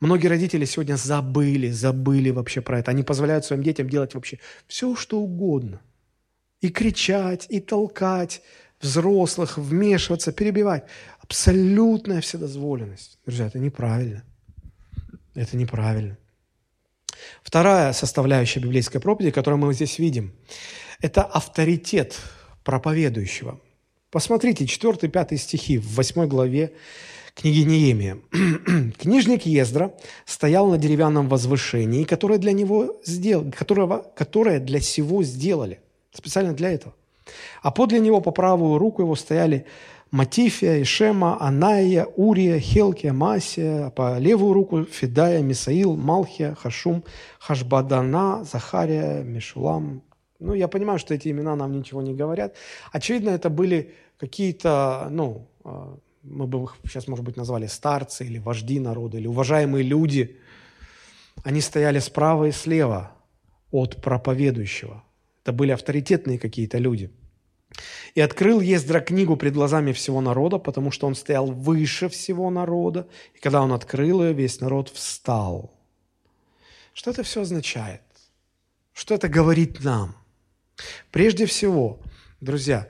[0.00, 2.90] Многие родители сегодня забыли, забыли вообще про это.
[2.92, 5.80] Они позволяют своим детям делать вообще все, что угодно.
[6.60, 8.42] И кричать, и толкать
[8.80, 10.84] взрослых, вмешиваться, перебивать.
[11.20, 13.18] Абсолютная вседозволенность.
[13.26, 14.24] Друзья, это неправильно.
[15.34, 16.16] Это неправильно.
[17.42, 20.32] Вторая составляющая библейской проповеди, которую мы здесь видим,
[21.00, 22.16] это авторитет
[22.64, 23.60] проповедующего.
[24.10, 26.72] Посмотрите, 4-5 стихи в 8 главе
[27.38, 28.18] книги Неемия.
[28.98, 29.92] «Книжник Ездра
[30.24, 35.78] стоял на деревянном возвышении, которое для него сделали, которого, которое для сего сделали,
[36.12, 36.94] специально для этого.
[37.62, 39.66] А подле него по правую руку его стояли
[40.10, 47.04] Матифия, Ишема, Анаия, Урия, Хелкия, Масия, по левую руку Федая, Мисаил, Малхия, Хашум,
[47.38, 50.02] Хашбадана, Захария, Мишулам.
[50.40, 52.54] Ну, я понимаю, что эти имена нам ничего не говорят.
[52.90, 55.98] Очевидно, это были какие-то, ну, а,
[56.30, 60.36] мы бы их сейчас, может быть, назвали старцы или вожди народа, или уважаемые люди.
[61.44, 63.12] Они стояли справа и слева
[63.70, 65.02] от проповедующего.
[65.42, 67.10] Это были авторитетные какие-то люди–
[68.14, 73.08] и открыл Ездра книгу пред глазами всего народа, потому что он стоял выше всего народа.
[73.34, 75.72] И когда он открыл ее, весь народ встал.
[76.94, 78.02] Что это все означает?
[78.92, 80.16] Что это говорит нам?
[81.10, 82.00] Прежде всего,
[82.40, 82.88] друзья,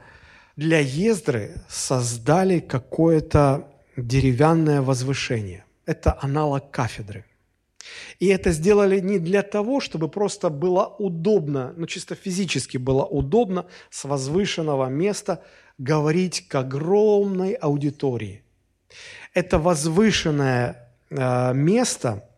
[0.58, 5.64] для Ездры создали какое-то деревянное возвышение.
[5.86, 7.24] Это аналог кафедры.
[8.18, 13.66] И это сделали не для того, чтобы просто было удобно, ну чисто физически было удобно
[13.88, 15.44] с возвышенного места
[15.78, 18.42] говорить к огромной аудитории.
[19.34, 22.28] Это возвышенное э, место,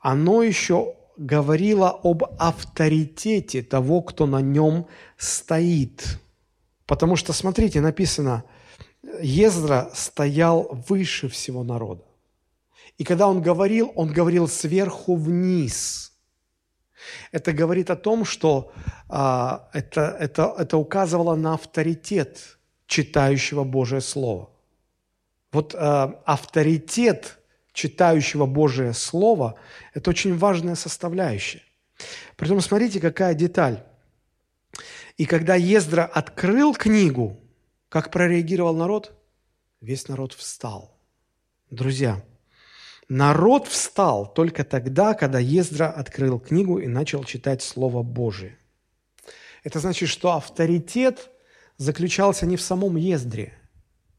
[0.00, 4.86] оно еще говорило об авторитете того, кто на нем
[5.18, 6.23] стоит.
[6.86, 8.44] Потому что, смотрите, написано,
[9.20, 12.04] Ездра стоял выше всего народа.
[12.98, 16.12] И когда он говорил, он говорил сверху вниз.
[17.32, 18.72] Это говорит о том, что
[19.08, 24.50] а, это, это, это указывало на авторитет читающего Божие Слово.
[25.52, 27.38] Вот а, авторитет
[27.72, 29.56] читающего Божие Слово–
[29.94, 31.62] это очень важная составляющая.
[32.36, 33.82] Притом смотрите, какая деталь.
[35.16, 37.40] И когда Ездра открыл книгу,
[37.88, 39.12] как прореагировал народ?
[39.80, 40.98] Весь народ встал.
[41.70, 42.24] Друзья–
[43.08, 48.56] Народ встал только тогда, когда Ездра открыл книгу и начал читать Слово Божие.
[49.62, 51.30] Это значит, что авторитет
[51.76, 53.58] заключался не в самом Ездре,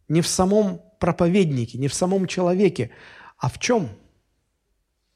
[0.08, 2.92] не в самом проповеднике, не в самом человеке,
[3.38, 3.90] а в чем?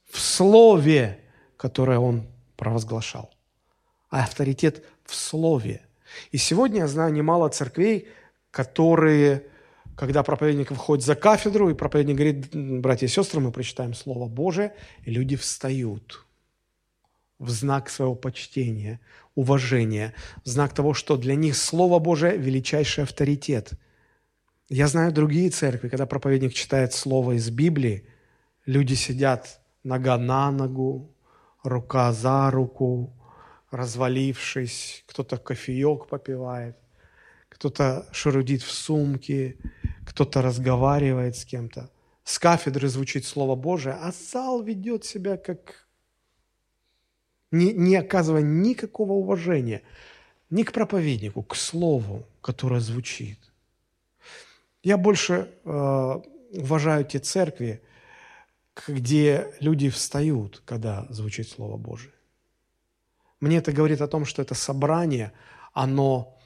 [0.09, 1.19] В Слове,
[1.55, 3.31] которое он провозглашал.
[4.09, 5.81] А авторитет в Слове.
[6.31, 8.07] И сегодня я знаю немало церквей,
[8.51, 9.43] которые
[9.99, 14.73] когда проповедник выходит за кафедру, и проповедник говорит, братья и сестры, мы прочитаем Слово Божие,
[15.03, 16.25] и люди встают
[17.37, 19.01] в знак своего почтения,
[19.35, 20.13] уважения,
[20.45, 23.71] в знак того, что для них Слово Божие– величайший авторитет.
[24.69, 28.07] Я знаю другие церкви, когда проповедник читает Слово из Библии,
[28.65, 31.13] люди сидят нога на ногу,
[31.61, 33.13] рука за руку,
[33.71, 36.77] развалившись, кто-то кофеек попивает,
[37.49, 39.57] кто-то шарудит в сумке–
[40.09, 41.89] кто-то разговаривает с кем-то,
[42.23, 45.87] с кафедры звучит Слово Божие, а зал ведет себя как
[47.51, 49.83] не, не оказывая никакого уважения
[50.49, 53.39] ни к проповеднику, к Слову, которое звучит.
[54.81, 56.21] Я больше э,
[56.53, 57.81] уважаю те церкви,
[58.87, 62.13] где люди встают, когда звучит Слово Божие.
[63.39, 65.31] Мне это говорит о том, что это собрание,
[65.73, 66.37] оно,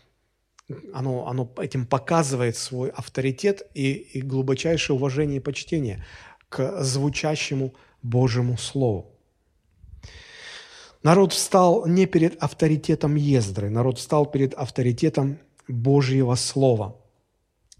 [0.93, 6.05] оно, оно этим показывает свой авторитет и, и глубочайшее уважение и почтение
[6.49, 7.73] к звучащему
[8.03, 9.11] Божьему Слову.
[11.01, 16.95] Народ встал не перед авторитетом Ездры, народ встал перед авторитетом Божьего Слова.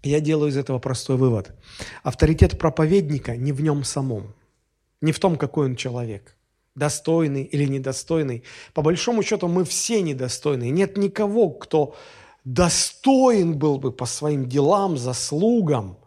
[0.02, 1.52] Я делаю из этого простой вывод.
[2.02, 4.34] Авторитет проповедника не в нем самом,
[5.00, 6.36] не в том, какой он человек,
[6.74, 8.42] достойный или недостойный.
[8.72, 10.70] По большому счету мы все недостойны.
[10.70, 11.94] Нет никого, кто
[12.44, 15.98] достоин был бы по своим делам, заслугам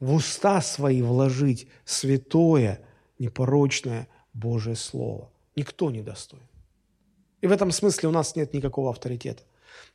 [0.00, 2.80] в уста свои вложить святое,
[3.18, 5.30] непорочное Божье Слово.
[5.56, 6.42] Никто не достоин.
[7.40, 9.42] И в этом смысле у нас нет никакого авторитета.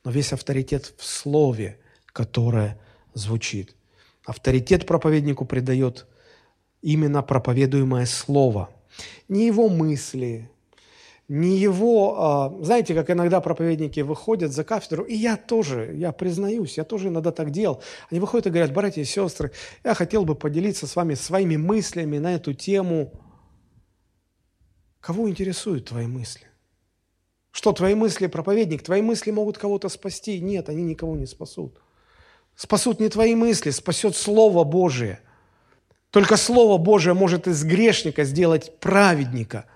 [0.04, 2.78] Но весь авторитет в слове, которое
[3.14, 3.74] звучит.
[4.24, 6.06] Авторитет проповеднику придает
[6.82, 8.70] именно проповедуемое слово.
[9.28, 10.50] Не его мысли,
[11.28, 12.22] не его...
[12.22, 17.08] А, знаете, как иногда проповедники выходят за кафедру, и я тоже, я признаюсь, я тоже
[17.08, 17.82] иногда так делал.
[18.10, 22.18] Они выходят и говорят, братья и сестры, я хотел бы поделиться с вами своими мыслями
[22.18, 23.12] на эту тему.
[25.00, 26.46] Кого интересуют твои мысли?
[27.50, 30.40] Что твои мысли, проповедник, твои мысли могут кого-то спасти?
[30.40, 31.80] Нет, они никого не спасут.
[32.54, 35.20] Спасут не твои мысли, спасет Слово Божие.
[36.10, 39.66] Только Слово Божие может из грешника сделать праведника.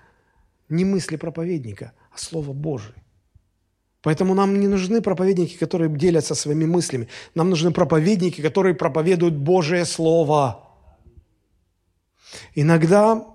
[0.69, 2.95] Не мысли проповедника, а Слово Божие.
[4.01, 7.07] Поэтому нам не нужны проповедники, которые делятся своими мыслями.
[7.35, 10.67] Нам нужны проповедники, которые проповедуют Божие Слово.
[12.55, 13.25] Иногда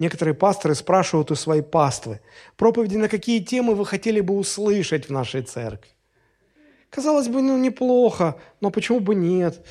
[0.00, 2.20] Некоторые пасторы спрашивают у своей паствы,
[2.56, 5.90] проповеди на какие темы вы хотели бы услышать в нашей церкви?
[6.88, 9.62] Казалось бы, ну неплохо, но почему бы нет?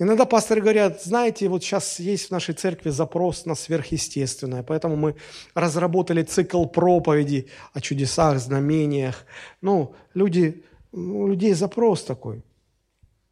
[0.00, 5.14] Иногда пасторы говорят, знаете, вот сейчас есть в нашей церкви запрос на сверхъестественное, поэтому мы
[5.54, 9.26] разработали цикл проповедей о чудесах, знамениях.
[9.60, 12.42] Ну, люди, у людей запрос такой.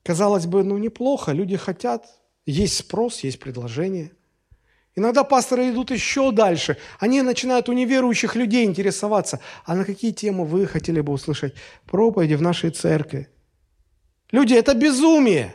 [0.02, 2.04] Казалось бы, ну неплохо, люди хотят,
[2.44, 4.12] есть спрос, есть предложение.
[4.94, 6.76] Иногда пасторы идут еще дальше.
[6.98, 9.40] Они начинают у неверующих людей интересоваться.
[9.64, 11.54] А на какие темы вы хотели бы услышать
[11.86, 13.28] проповеди в нашей церкви?
[14.32, 15.54] Люди, это безумие.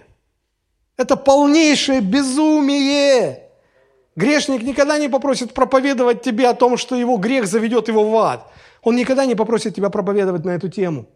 [0.98, 3.50] Это полнейшее безумие.
[4.16, 8.52] Грешник никогда не попросит проповедовать тебе о том, что его грех заведет его в ад.
[8.84, 11.08] Он никогда не попросит тебя проповедовать на эту тему.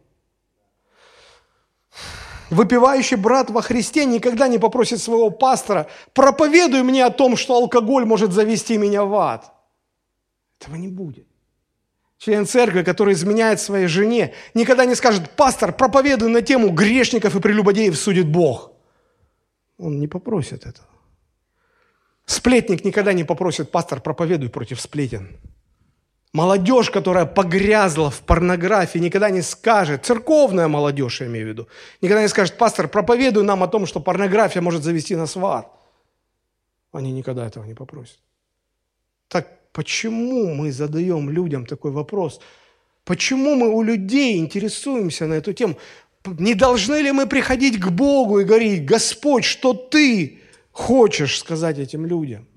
[2.50, 8.06] Выпивающий брат во Христе никогда не попросит своего пастора, проповедуй мне о том, что алкоголь
[8.06, 9.52] может завести меня в ад.
[10.60, 11.28] Этого не будет.
[12.18, 17.40] Член церкви, который изменяет своей жене, никогда не скажет, пастор, проповедуй на тему грешников и
[17.40, 18.72] прелюбодеев судит Бог.
[19.78, 20.88] Он не попросит этого.
[22.26, 25.38] Сплетник никогда не попросит, пастор, проповедуй против сплетен.
[26.34, 31.68] Молодежь, которая погрязла в порнографии, никогда не скажет, церковная молодежь, я имею в виду,
[32.02, 35.72] никогда не скажет, пастор, проповедуй нам о том, что порнография может завести нас в ад.
[36.92, 38.20] Они никогда этого не попросят.
[39.30, 42.42] Так почему мы задаем людям такой вопрос?
[43.06, 45.78] Почему мы у людей интересуемся на эту тему?
[46.40, 50.40] Не должны ли мы приходить к Богу и говорить, Господь, что Ты
[50.72, 52.48] хочешь сказать этим людям?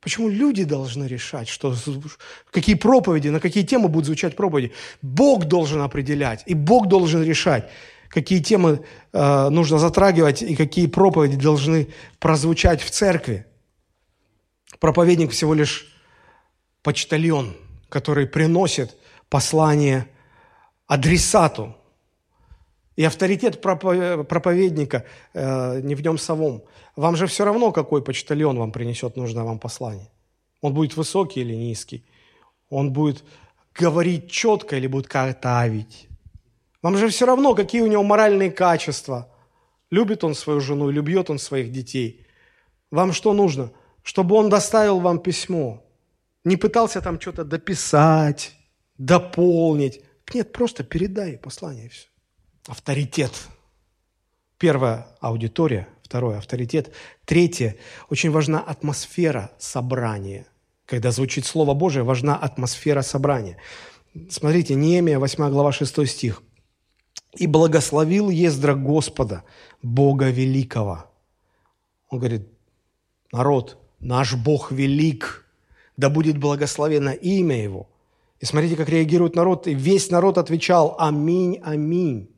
[0.00, 1.74] Почему люди должны решать, что,
[2.50, 4.72] какие проповеди, на какие темы будут звучать проповеди?
[5.00, 7.70] Бог должен определять, и Бог должен решать,
[8.08, 11.88] какие темы э, нужно затрагивать и какие проповеди должны
[12.18, 13.46] прозвучать в церкви.
[14.78, 15.86] Проповедник всего лишь
[16.82, 17.56] почтальон,
[17.88, 18.96] который приносит
[19.30, 20.06] послание
[20.86, 21.74] адресату.
[22.96, 26.62] И авторитет проповедника э, не в нем самом.
[26.96, 30.08] Вам же все равно, какой почтальон вам принесет нужное вам послание.
[30.60, 32.04] Он будет высокий или низкий.
[32.70, 33.24] Он будет
[33.74, 36.08] говорить четко или будет картавить.
[36.82, 39.28] Вам же все равно, какие у него моральные качества.
[39.90, 42.26] Любит он свою жену бьет он своих детей.
[42.90, 43.72] Вам что нужно?
[44.02, 45.82] Чтобы он доставил вам письмо.
[46.44, 48.52] Не пытался там что-то дописать,
[48.98, 50.02] дополнить.
[50.32, 52.06] Нет, просто передай послание и все.
[52.66, 53.32] Авторитет.
[54.58, 56.92] Первая аудитория– Второе– авторитет.
[57.24, 57.76] Третье–
[58.10, 60.46] очень важна атмосфера собрания.
[60.86, 63.56] Когда звучит Слово Божие, важна атмосфера собрания.
[64.30, 66.42] Смотрите, Неемия, 8 глава, 6 стих.
[67.36, 69.42] «И благословил Ездра Господа,
[69.82, 71.06] Бога Великого».
[72.10, 72.46] Он говорит,
[73.32, 75.46] народ, Наш Бог велик,
[75.96, 77.88] да будет благословено имя Его.
[78.38, 79.66] И смотрите, как реагирует народ.
[79.66, 82.28] И весь народ отвечал «Аминь, аминь».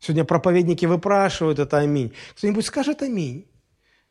[0.00, 2.12] Сегодня проповедники выпрашивают это «Аминь».
[2.36, 3.46] Кто-нибудь скажет «Аминь».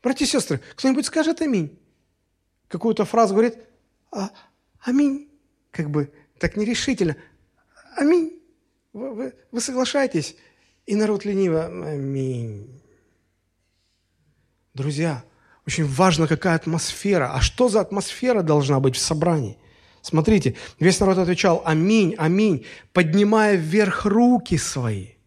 [0.02, 1.78] Братья и сестры, кто-нибудь скажет «Аминь».
[2.68, 3.58] Какую-то фразу говорит
[4.12, 4.30] а,
[4.80, 5.28] «Аминь».
[5.70, 7.16] Как бы так нерешительно.
[7.96, 8.34] «Аминь».
[8.92, 10.36] Вы, вы, вы соглашаетесь?
[10.86, 12.80] И народ лениво «Аминь».
[14.74, 15.24] Друзья,
[15.66, 17.32] очень важно, какая атмосфера.
[17.34, 19.58] А что за атмосфера должна быть в собрании?
[20.02, 25.17] Смотрите, весь народ отвечал «Аминь, аминь», поднимая вверх руки свои.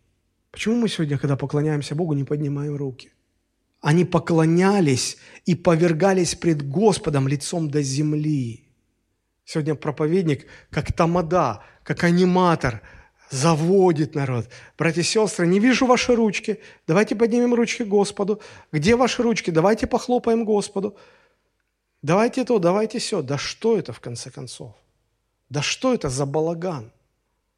[0.52, 3.12] Почему мы сегодня, когда поклоняемся Богу, не поднимаем руки?
[3.80, 8.70] Они поклонялись и повергались пред Господом лицом до земли.
[9.44, 12.82] Сегодня проповедник, как тамада, как аниматор–
[13.32, 14.50] заводит народ.
[14.78, 16.60] Братья и сестры, не вижу ваши ручки.
[16.86, 18.42] Давайте поднимем ручки Господу.
[18.72, 19.50] Где ваши ручки?
[19.50, 20.98] Давайте похлопаем Господу.
[22.02, 23.22] Давайте то, давайте все.
[23.22, 24.76] Да что это в конце концов?
[25.50, 26.92] Да что это за балаган?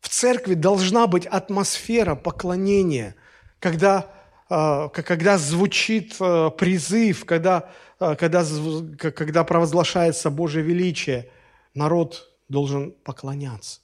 [0.04, 3.16] В церкви должна быть атмосфера поклонения,
[3.60, 4.12] когда,
[4.50, 8.44] а, когда звучит а, призыв, когда, а, когда,
[8.98, 11.30] когда провозглашается Божье величие,
[11.74, 13.80] народ должен поклоняться.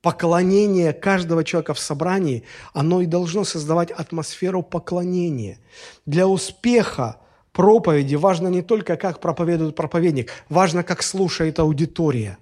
[0.00, 5.58] Поклонение каждого человека в собрании, оно и должно создавать атмосферу поклонения.
[6.06, 7.16] Для успеха
[7.50, 12.38] проповеди важно не только, как проповедует проповедник, важно, как слушает аудитория,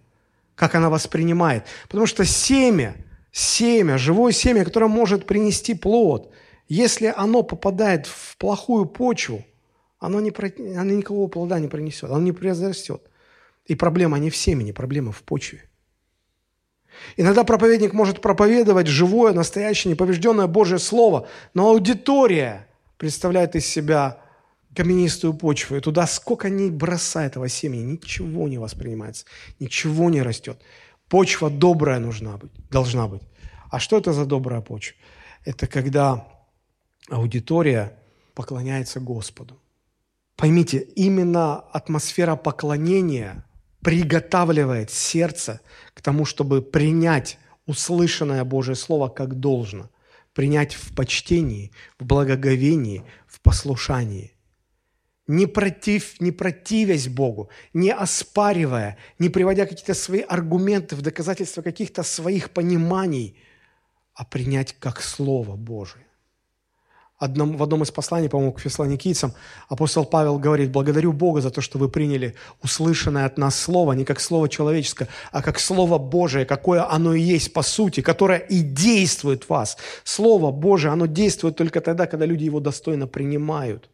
[0.61, 1.65] как она воспринимает.
[1.89, 2.95] Потому что семя,
[3.33, 6.31] семя, живое семя, которое может принести плод,
[6.69, 9.43] если оно попадает в плохую почву,
[9.99, 10.31] оно, не,
[10.77, 13.01] оно никакого плода не принесет, оно не произрастет.
[13.65, 15.65] И проблема не в семени, проблема в почве.
[17.17, 24.19] Иногда проповедник может проповедовать живое, настоящее, неповрежденное Божье Слово, но аудитория представляет из себя
[24.75, 29.25] каменистую почву, и туда сколько ни бросай этого семени, ничего не воспринимается,
[29.59, 30.61] ничего не растет.
[31.09, 33.23] Почва добрая нужна быть, должна быть.
[33.71, 34.97] А что это за добрая почва?
[35.45, 36.27] Это когда
[37.09, 37.97] аудитория
[38.35, 39.59] поклоняется Господу.
[40.37, 43.45] Поймите, именно атмосфера поклонения
[43.83, 45.61] приготавливает сердце
[45.95, 49.91] к тому, чтобы принять услышанное Божье Слово как должно,
[50.33, 54.33] принять в почтении, в благоговении, в послушании.
[55.31, 62.03] Не, против, не противясь Богу, не оспаривая, не приводя какие-то свои аргументы в доказательство каких-то
[62.03, 63.37] своих пониманий,
[64.15, 66.05] а принять как Слово Божие
[67.21, 69.33] одном, в одном из посланий, по-моему, к фессалоникийцам,
[69.69, 74.05] апостол Павел говорит, благодарю Бога за то, что вы приняли услышанное от нас слово, не
[74.05, 78.63] как слово человеческое, а как слово Божие, какое оно и есть по сути, которое и
[78.63, 79.77] действует в вас.
[80.03, 83.91] Слово Божие, оно действует только тогда, когда люди его достойно принимают.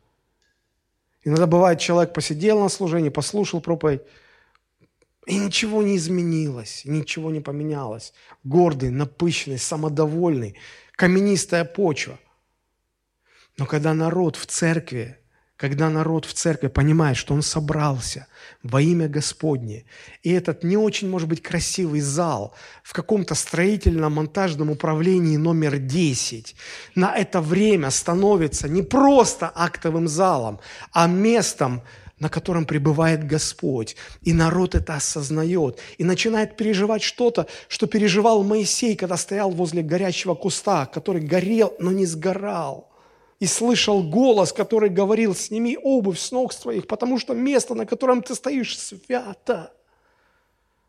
[1.27, 4.01] Иногда бывает, человек посидел на служении, послушал проповедь,
[5.27, 8.14] и ничего не изменилось, ничего не поменялось.
[8.45, 10.57] Гордый, напыщенный, самодовольный,
[10.93, 12.18] каменистая почва–
[13.59, 15.18] но когда народ в церкви,
[15.57, 18.27] когда народ в церкви понимает, что он собрался
[18.63, 19.85] во имя Господне,
[20.23, 26.55] и этот не очень, может быть, красивый зал в каком-то строительно-монтажном управлении номер 10
[26.95, 30.61] на это время становится не просто актовым залом,
[30.93, 31.83] а местом,
[32.19, 33.97] на котором пребывает Господь.
[34.23, 40.35] И народ это осознает и начинает переживать что-то, что переживал Моисей, когда стоял возле горящего
[40.35, 42.91] куста, который горел, но не сгорал
[43.39, 48.22] и слышал голос, который говорил, сними обувь с ног своих, потому что место, на котором
[48.22, 49.72] ты стоишь, свято.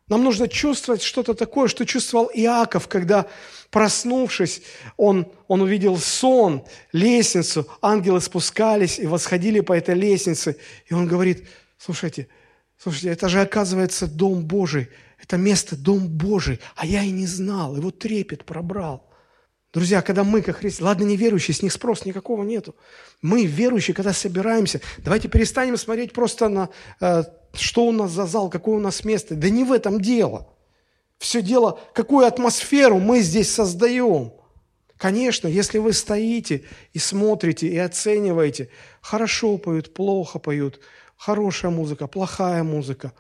[0.08, 3.28] Нам нужно чувствовать что-то такое, что чувствовал Иаков, когда,
[3.72, 4.62] проснувшись,
[4.96, 10.56] он, он увидел сон, лестницу, ангелы спускались и восходили по этой лестнице.
[10.86, 12.30] И он говорит, слушайте,
[12.78, 14.88] слушайте, это же оказывается Дом Божий,
[15.22, 19.07] это место Дом Божий, а я и не знал, его трепет пробрал.
[19.74, 22.76] Друзья, когда мы, как христиане, ладно, неверующие, с них спрос никакого нету.
[23.22, 26.70] Мы, верующие, когда собираемся, давайте перестанем смотреть просто на,
[27.02, 29.36] э, что у нас за зал, какое у нас место.
[29.36, 30.48] Да не в этом дело.
[31.18, 34.34] Все дело, какую атмосферу мы здесь создаем.
[34.96, 36.64] Конечно, если вы стоите
[36.94, 38.70] и смотрите, и оцениваете,
[39.02, 40.80] хорошо поют, плохо поют,
[41.18, 43.14] хорошая музыка, плохая музыка,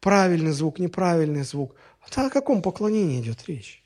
[0.00, 1.74] правильный звук, неправильный звук,
[2.10, 3.83] то о каком поклонении идет речь?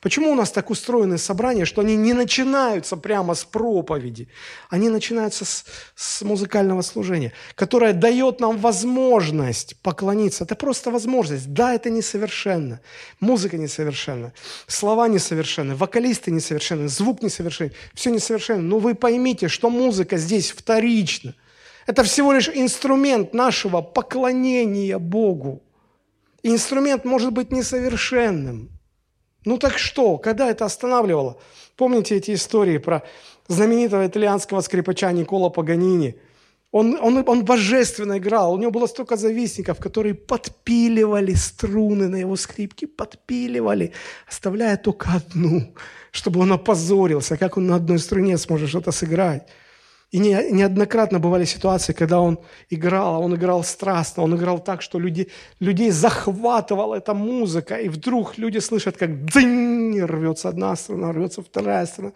[0.00, 4.28] Почему у нас так устроены собрания, что они не начинаются прямо с проповеди,
[4.70, 5.64] они начинаются с,
[5.94, 10.44] с музыкального служения, которое дает нам возможность поклониться.
[10.44, 11.52] Это просто возможность.
[11.52, 12.80] Да, это несовершенно.
[13.20, 14.32] Музыка несовершенна,
[14.66, 18.62] слова несовершенны, вокалисты несовершенны, звук несовершенен, все несовершенно.
[18.62, 21.34] Но вы поймите, что музыка здесь вторична.
[21.86, 25.62] Это всего лишь инструмент нашего поклонения Богу.
[26.42, 28.75] И инструмент может быть несовершенным.
[29.46, 31.38] Ну так что, когда это останавливало?
[31.76, 33.04] Помните эти истории про
[33.46, 36.16] знаменитого итальянского скрипача Никола Паганини?
[36.72, 42.34] Он, он, он божественно играл, у него было столько завистников, которые подпиливали струны на его
[42.36, 43.92] скрипке, подпиливали,
[44.28, 45.72] оставляя только одну,
[46.10, 49.46] чтобы он опозорился, как он на одной струне сможет что-то сыграть.
[50.12, 52.38] И не, неоднократно бывали ситуации, когда он
[52.70, 55.28] играл, а он играл страстно, он играл так, что люди,
[55.58, 61.86] людей захватывала эта музыка, и вдруг люди слышат, как дзынь, рвется одна струна, рвется вторая
[61.86, 62.12] струна,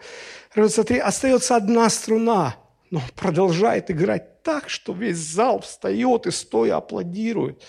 [0.55, 2.55] рвется три, остается одна струна,
[2.91, 7.61] но он продолжает играть так, что весь зал встает и стоя аплодирует.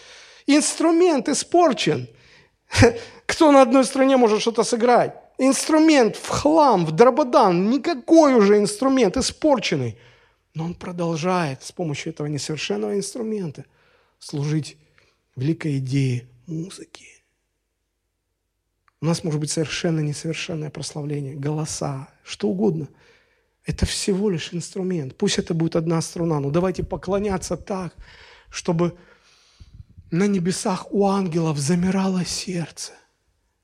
[0.47, 2.09] Инструмент испорчен.
[3.27, 5.15] Кто на одной струне может что-то сыграть?
[5.39, 9.99] Инструмент в хлам, в дрободан, никакой уже инструмент, испорченный–
[10.55, 13.65] но он продолжает с помощью этого несовершенного инструмента
[14.19, 14.77] служить
[15.37, 17.07] великой идее музыки.
[19.01, 22.89] У нас может быть совершенно несовершенное прославление, голоса, что угодно.
[23.65, 25.17] Это всего лишь инструмент.
[25.17, 27.95] Пусть это будет одна струна, но давайте поклоняться так,
[28.51, 28.97] чтобы
[30.11, 32.93] на небесах у ангелов замирало сердце,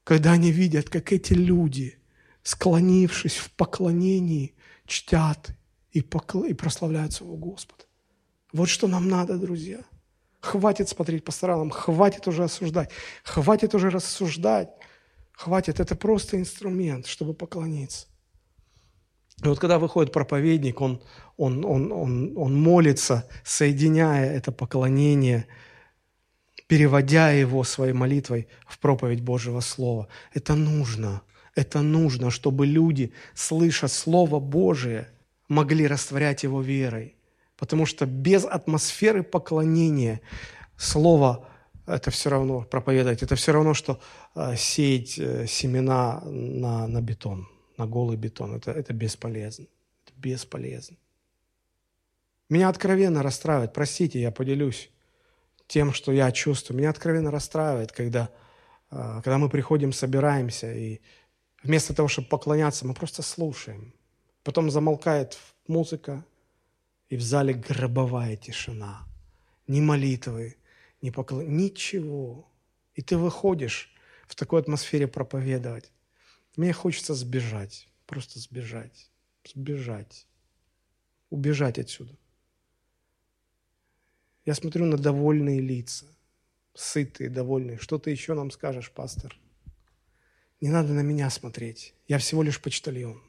[0.03, 1.99] когда они видят, как эти люди,
[2.43, 4.55] склонившись в поклонении,
[4.86, 5.51] чтят
[5.99, 6.44] и, покл...
[6.44, 7.84] и прославляют своего Господа.
[8.53, 9.80] Вот что нам надо, друзья.
[10.40, 12.90] Хватит смотреть по сторонам, хватит уже осуждать,
[13.24, 14.70] хватит уже рассуждать.
[15.32, 18.07] Хватит, это просто инструмент, чтобы поклониться.
[19.44, 21.01] И вот когда выходит проповедник, он,
[21.36, 25.46] он, он, он, он молится, соединяя это поклонение,
[26.66, 30.09] переводя его своей молитвой в проповедь Божьего Слова.
[30.34, 31.22] Это нужно.
[31.55, 35.09] Это нужно, чтобы люди, слыша Слово Божие–
[35.49, 37.16] могли растворять его верой.
[37.57, 40.20] Потому что без атмосферы поклонения
[40.76, 41.49] слово
[41.88, 44.01] это все равно проповедовать, это все равно, что
[44.34, 48.55] э, сеять э, семена на, на бетон, на голый бетон.
[48.55, 49.66] Это, это бесполезно.
[50.05, 50.96] Это бесполезно.
[52.49, 54.90] Меня откровенно расстраивает, простите, я поделюсь
[55.66, 56.78] тем, что я чувствую.
[56.78, 58.30] Меня откровенно расстраивает, когда,
[58.90, 61.01] э, когда мы приходим, собираемся, и
[61.62, 63.94] вместо того, чтобы поклоняться, мы просто слушаем.
[64.49, 66.24] Потом замолкает музыка,
[67.11, 69.07] и в зале гробовая тишина.
[69.66, 70.57] Ни молитвы,
[71.03, 71.55] ни поклон...
[71.55, 72.51] Ничего.
[72.94, 73.94] И ты выходишь
[74.26, 75.92] в такой атмосфере проповедовать.
[76.57, 79.11] Мне хочется сбежать, просто сбежать,
[79.44, 80.26] сбежать,
[81.28, 82.16] убежать отсюда.
[84.46, 86.07] Я смотрю на довольные лица,
[86.72, 87.76] сытые, довольные.
[87.76, 89.36] Что ты еще нам скажешь, пастор?
[90.62, 91.92] Не надо на меня смотреть.
[92.07, 93.28] Я всего лишь почтальон.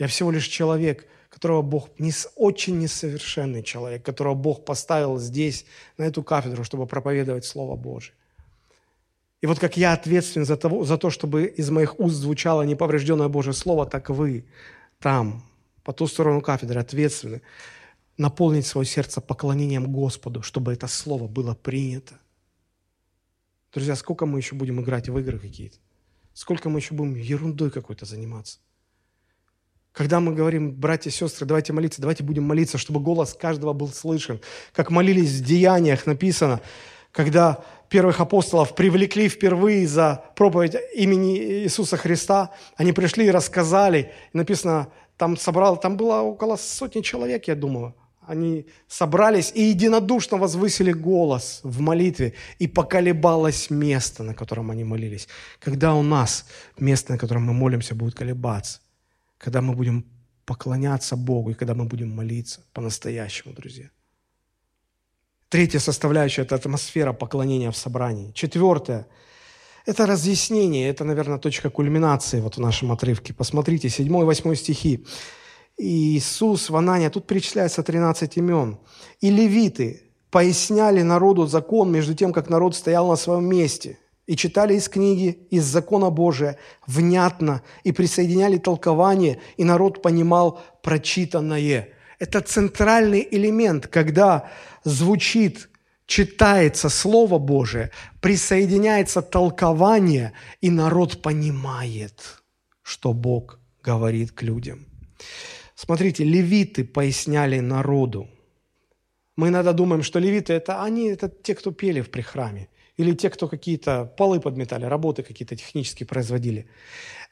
[0.00, 5.66] Я всего лишь человек, которого Бог, не, очень несовершенный человек, которого Бог поставил здесь,
[5.98, 8.14] на эту кафедру, чтобы проповедовать Слово Божие.
[9.42, 13.28] И вот как я ответственен за, того, за то, чтобы из моих уст звучало неповрежденное
[13.28, 14.46] Божье Слово, так вы
[15.00, 15.44] там,
[15.84, 17.42] по ту сторону кафедры, ответственны
[18.16, 22.18] наполнить свое сердце поклонением Господу, чтобы это Слово было принято.
[23.74, 25.76] Друзья, сколько мы еще будем играть в игры какие-то?
[26.32, 28.60] Сколько мы еще будем ерундой какой-то заниматься?
[29.92, 33.88] Когда мы говорим, братья и сестры, давайте молиться, давайте будем молиться, чтобы голос каждого был
[33.88, 34.40] слышен.
[34.72, 36.60] Как молились в Деяниях написано,
[37.10, 44.12] когда первых апостолов привлекли впервые за проповедь имени Иисуса Христа, они пришли и рассказали.
[44.32, 47.94] И написано, там собрал, там было около сотни человек, я думаю.
[48.20, 55.26] Они собрались и единодушно возвысили голос в молитве, и поколебалось место, на котором они молились.
[55.58, 56.46] Когда у нас
[56.78, 58.78] место, на котором мы молимся, будет колебаться?
[59.40, 60.04] Когда мы будем
[60.44, 63.90] поклоняться Богу и когда мы будем молиться по-настоящему, друзья.
[65.48, 68.32] Третья составляющая– это атмосфера поклонения в собрании.
[68.32, 69.06] Четвертое–
[69.86, 73.32] это разъяснение, это, наверное, точка кульминации вот в нашем отрывке.
[73.32, 75.06] Посмотрите, 7 и 8 стихи.
[75.78, 78.78] Иисус в Анане, тут перечисляется 13 имен.
[79.20, 83.98] «И левиты поясняли народу закон между тем, как народ стоял на своем месте–
[84.30, 86.56] и читали из книги, из закона Божия
[86.86, 91.88] внятно, и присоединяли толкование, и народ понимал прочитанное.
[92.20, 94.48] Это центральный элемент, когда
[94.84, 95.68] звучит,
[96.06, 102.40] читается Слово Божие, присоединяется толкование, и народ понимает,
[102.82, 104.86] что Бог говорит к людям.
[105.74, 108.28] Смотрите, левиты поясняли народу.
[109.34, 112.68] Мы иногда думаем, что левиты– это они, это те, кто пели в прихраме.
[113.00, 116.66] Или те, кто какие-то полы подметали, работы какие-то технические производили.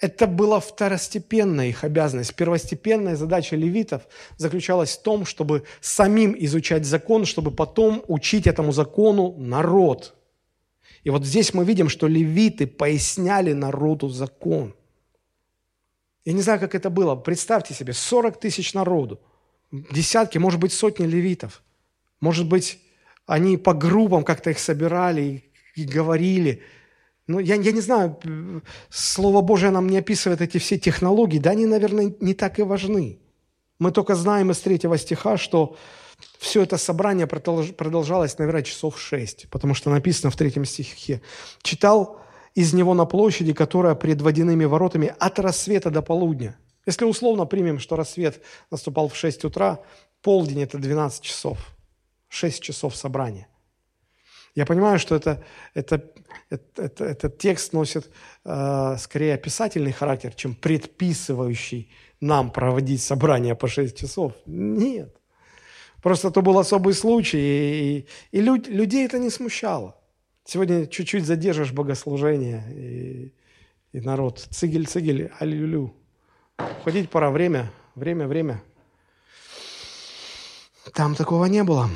[0.01, 2.35] Это была второстепенная их обязанность.
[2.35, 4.03] Первостепенная задача левитов
[4.39, 10.14] заключалась в том, чтобы самим изучать закон, чтобы потом учить этому закону народ.
[11.05, 14.75] И вот здесь мы видим, что левиты поясняли народу закон.
[16.25, 17.14] Я не знаю, как это было.
[17.14, 19.21] Представьте себе, 40 тысяч народу,
[19.71, 21.62] десятки, может быть, сотни левитов.
[22.21, 22.79] Может быть,
[23.27, 25.45] они по группам как-то их собирали
[25.79, 26.62] и, говорили.
[27.26, 28.18] Ну, я, я не знаю,
[28.91, 33.18] Слово Божие нам не описывает эти все технологии, да, они, наверное, не так и важны.
[33.79, 35.76] Мы только знаем из третьего стиха, что
[36.39, 41.20] все это собрание продолжалось, наверное, часов шесть, потому что написано в третьем стихе.
[41.62, 42.20] Читал
[42.55, 46.59] из него на площади, которая пред водяными воротами от рассвета до полудня.
[46.87, 49.81] Если условно примем, что рассвет наступал в 6 утра,
[50.22, 51.59] полдень– это 12 часов,
[52.29, 53.48] 6 часов собрания.
[54.55, 55.43] Я понимаю, что это,
[55.75, 56.03] это,
[56.51, 58.11] это, это, этот текст носит
[58.45, 61.91] э, скорее описательный характер, чем предписывающий
[62.21, 64.33] нам проводить собрание по 6 часов.
[64.47, 65.15] Нет.
[66.03, 69.97] Просто это был особый случай, и, и, и люд, людей это не смущало.
[70.45, 73.35] Сегодня чуть-чуть задержишь богослужение, и,
[73.93, 75.93] и народ цигель-цигель, аллилю.
[76.85, 78.63] Ходить пора, время, время, время.
[80.95, 81.91] Там такого не было.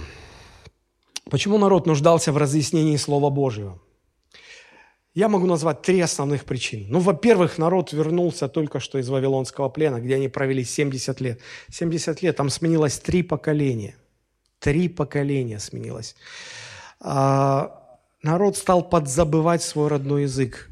[1.32, 3.80] Почему народ нуждался в разъяснении Слова Божьего?
[5.14, 6.84] Я могу назвать три основных причины.
[6.90, 11.40] Ну, во-первых, народ вернулся только что из Вавилонского плена, где они провели 70 лет.
[11.70, 13.96] 70 лет, там сменилось три поколения.
[14.58, 16.16] Три поколения сменилось.
[17.00, 20.68] А, народ стал подзабывать свой родной язык,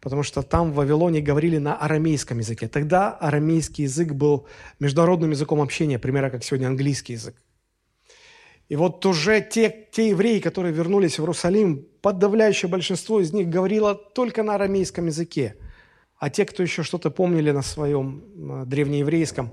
[0.00, 2.66] потому что там в Вавилоне говорили на арамейском языке.
[2.66, 4.48] Тогда арамейский язык был
[4.80, 7.36] международным языком общения, примерно как сегодня английский язык.
[8.70, 13.94] И вот уже те, те евреи, которые вернулись в Иерусалим, подавляющее большинство из них говорило
[13.94, 15.56] только на арамейском языке.
[16.18, 19.50] А те, кто еще что-то помнили на своем э, древнееврейском,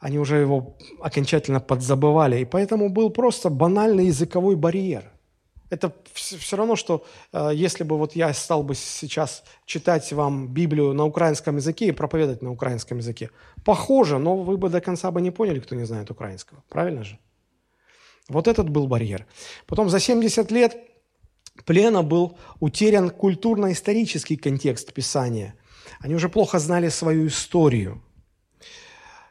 [0.00, 2.40] они уже его окончательно подзабывали.
[2.40, 5.04] И поэтому был просто банальный языковой барьер–
[5.70, 10.92] это все равно, что э, если бы вот я стал бы сейчас читать вам Библию
[10.92, 13.30] на украинском языке и проповедовать на украинском языке.
[13.64, 16.62] Похоже, но вы бы до конца бы не поняли, кто не знает украинского.
[16.68, 17.18] Правильно же?
[18.28, 19.26] Вот этот был барьер.
[19.66, 20.76] Потом за 70 лет
[21.64, 25.54] плена был утерян культурно-исторический контекст Писания.
[26.00, 28.02] Они уже плохо знали свою историю.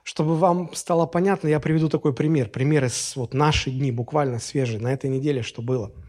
[0.03, 2.49] Чтобы вам стало понятно, я приведу такой пример.
[2.49, 5.91] Пример из вот наши дни, буквально свежий, на этой неделе, что было–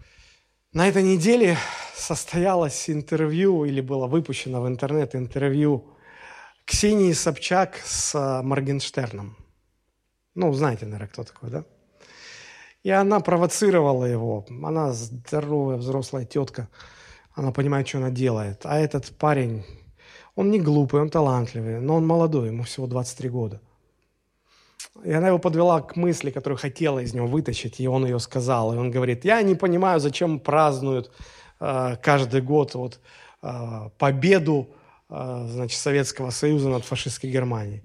[0.77, 1.57] на этой неделе
[1.95, 5.97] состоялось интервью или было выпущено в интернет интервью
[6.67, 9.39] Ксении Собчак с а, Моргенштерном.
[10.35, 11.65] Ну, знаете, наверное, кто такой, да?
[12.83, 14.47] И она провоцировала его.
[14.63, 16.69] Она здоровая взрослая тетка.
[17.35, 18.61] Она понимает, что она делает.
[18.65, 19.65] А этот парень,
[20.35, 23.61] он не глупый, он талантливый, но он молодой, ему всего 23 года.
[25.05, 28.73] И она его подвела к мысли, которую хотела из него вытащить, и он ее сказал.
[28.73, 31.11] И он говорит, я не понимаю, зачем празднуют
[31.61, 33.01] э, каждый год вот,
[33.43, 34.69] э, победу
[35.11, 37.83] э, значит, Советского Союза над фашистской Германией.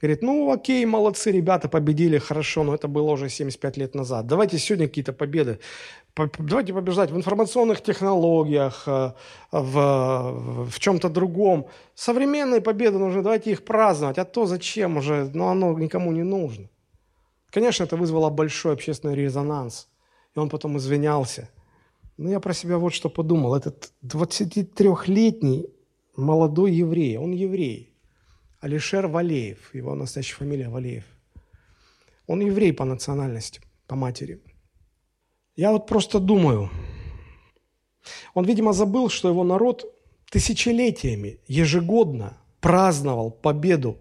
[0.00, 4.26] Говорит, ну окей, молодцы, ребята, победили, хорошо, но это было уже 75 лет назад.
[4.26, 5.58] Давайте сегодня какие-то победы.
[6.38, 9.12] Давайте побеждать в информационных технологиях, э,
[9.52, 11.66] в, в чем-то другом.
[11.94, 14.18] Современные победы нужны, давайте их праздновать.
[14.18, 15.30] А то зачем уже?
[15.34, 16.68] Ну, оно никому не нужно.
[17.50, 19.88] Конечно, это вызвало большой общественный резонанс.
[20.34, 21.48] И он потом извинялся.
[22.16, 23.54] Но я про себя вот что подумал.
[23.54, 25.66] Этот 23-летний
[26.16, 27.89] молодой еврей, он еврей,
[28.60, 31.04] Алишер Валеев, его настоящая фамилия Валеев.
[32.26, 34.40] Он еврей по национальности, по матери.
[35.56, 36.70] Я вот просто думаю,
[38.34, 39.86] он, видимо, забыл, что его народ
[40.30, 43.98] тысячелетиями, ежегодно праздновал победу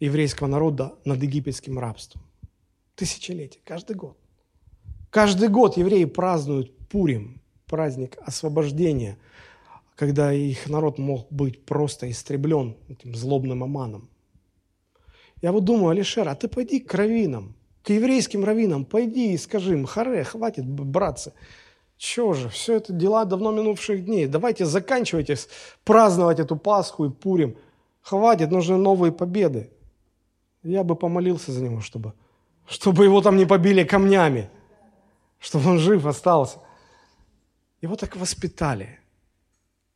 [0.00, 2.22] еврейского народа над египетским рабством.
[2.94, 4.18] Тысячелетия, каждый год.
[5.10, 9.18] Каждый год евреи празднуют Пурим, праздник освобождения–
[9.96, 14.08] когда их народ мог быть просто истреблен этим злобным аманом.
[15.40, 19.72] Я вот думаю, Алишер, а ты пойди к раввинам, к еврейским раввинам, пойди и скажи
[19.72, 21.32] им, харе, хватит, братцы,
[21.96, 24.26] чего же, все это дела давно минувших дней.
[24.26, 25.36] Давайте заканчивайте
[25.84, 27.56] праздновать эту Пасху и Пурим.
[28.00, 29.70] Хватит, нужны новые победы.
[30.62, 32.14] Я бы помолился за него, чтобы,
[32.66, 34.50] чтобы его там не побили камнями,
[35.38, 36.58] чтобы он жив остался.
[37.80, 39.01] Его так воспитали.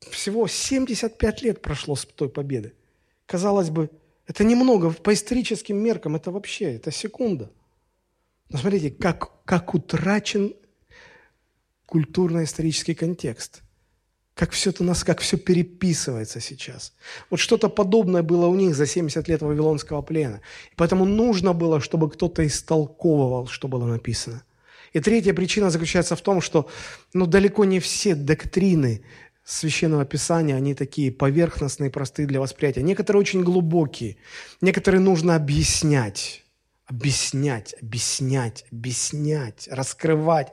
[0.00, 2.74] Всего 75 лет прошло с той победы.
[3.26, 3.90] Казалось бы,
[4.26, 7.50] это немного, по историческим меркам это вообще, это секунда.
[8.48, 10.54] Но смотрите, как, как утрачен
[11.86, 13.62] культурно-исторический контекст.
[14.34, 16.92] Как все это нас, как все переписывается сейчас.
[17.30, 20.42] Вот что-то подобное было у них за 70 лет Вавилонского плена.
[20.70, 24.44] И поэтому нужно было, чтобы кто-то истолковывал, что было написано.
[24.92, 26.68] И третья причина заключается в том, что
[27.14, 29.02] ну, далеко не все доктрины
[29.46, 32.82] Священного Писания, они такие поверхностные, простые для восприятия.
[32.82, 34.16] Некоторые очень глубокие,
[34.60, 36.44] некоторые нужно объяснять,
[36.84, 40.48] объяснять, объяснять, объяснять, раскрывать,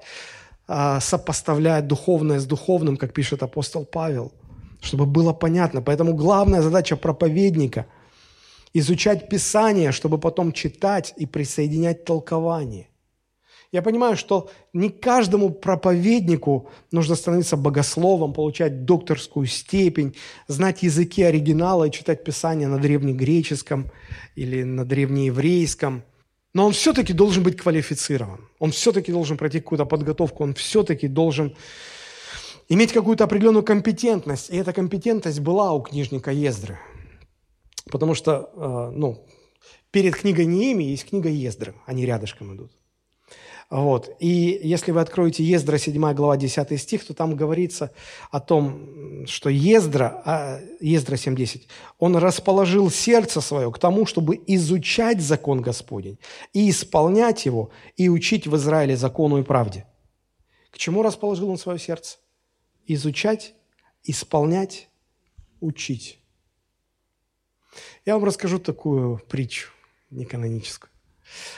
[0.68, 4.32] а, сопоставлять духовное с духовным, как пишет апостол Павел,
[4.80, 5.82] чтобы было понятно.
[5.82, 7.88] Поэтому главная задача проповедника–
[8.74, 12.90] изучать Писание, чтобы потом читать и присоединять толкование.
[13.74, 20.16] Я понимаю, что не каждому проповеднику нужно становиться богословом, получать докторскую степень,
[20.48, 23.90] знать языки оригинала и читать Писание на древнегреческом
[24.36, 26.04] или на древнееврейском.
[26.54, 28.48] Но он все-таки должен быть квалифицирован.
[28.60, 30.44] Он все-таки должен пройти какую-то подготовку.
[30.44, 31.56] Он все-таки должен
[32.70, 34.52] иметь какую-то определенную компетентность.
[34.52, 36.78] И эта компетентность была у книжника Ездры.
[37.90, 39.26] Потому что, э, ну,
[39.90, 41.74] перед книгой Неемии есть книга Ездры.
[41.88, 42.72] Они рядышком идут.
[43.70, 44.16] Вот.
[44.20, 47.92] И если вы откроете Ездра, 7 глава, 10 стих, то там говорится
[48.32, 51.64] о том, что Ездра, а, Ездра 7.10,
[51.98, 56.20] он расположил сердце свое к тому, чтобы изучать закон Господень
[56.54, 59.86] и исполнять его, и учить в Израиле закону и правде.
[60.72, 62.18] К чему расположил он свое сердце?
[62.86, 63.54] Изучать,
[64.04, 64.90] исполнять,
[65.60, 66.20] учить.
[68.06, 69.70] Я вам расскажу такую притчу
[70.10, 70.92] неканоническую.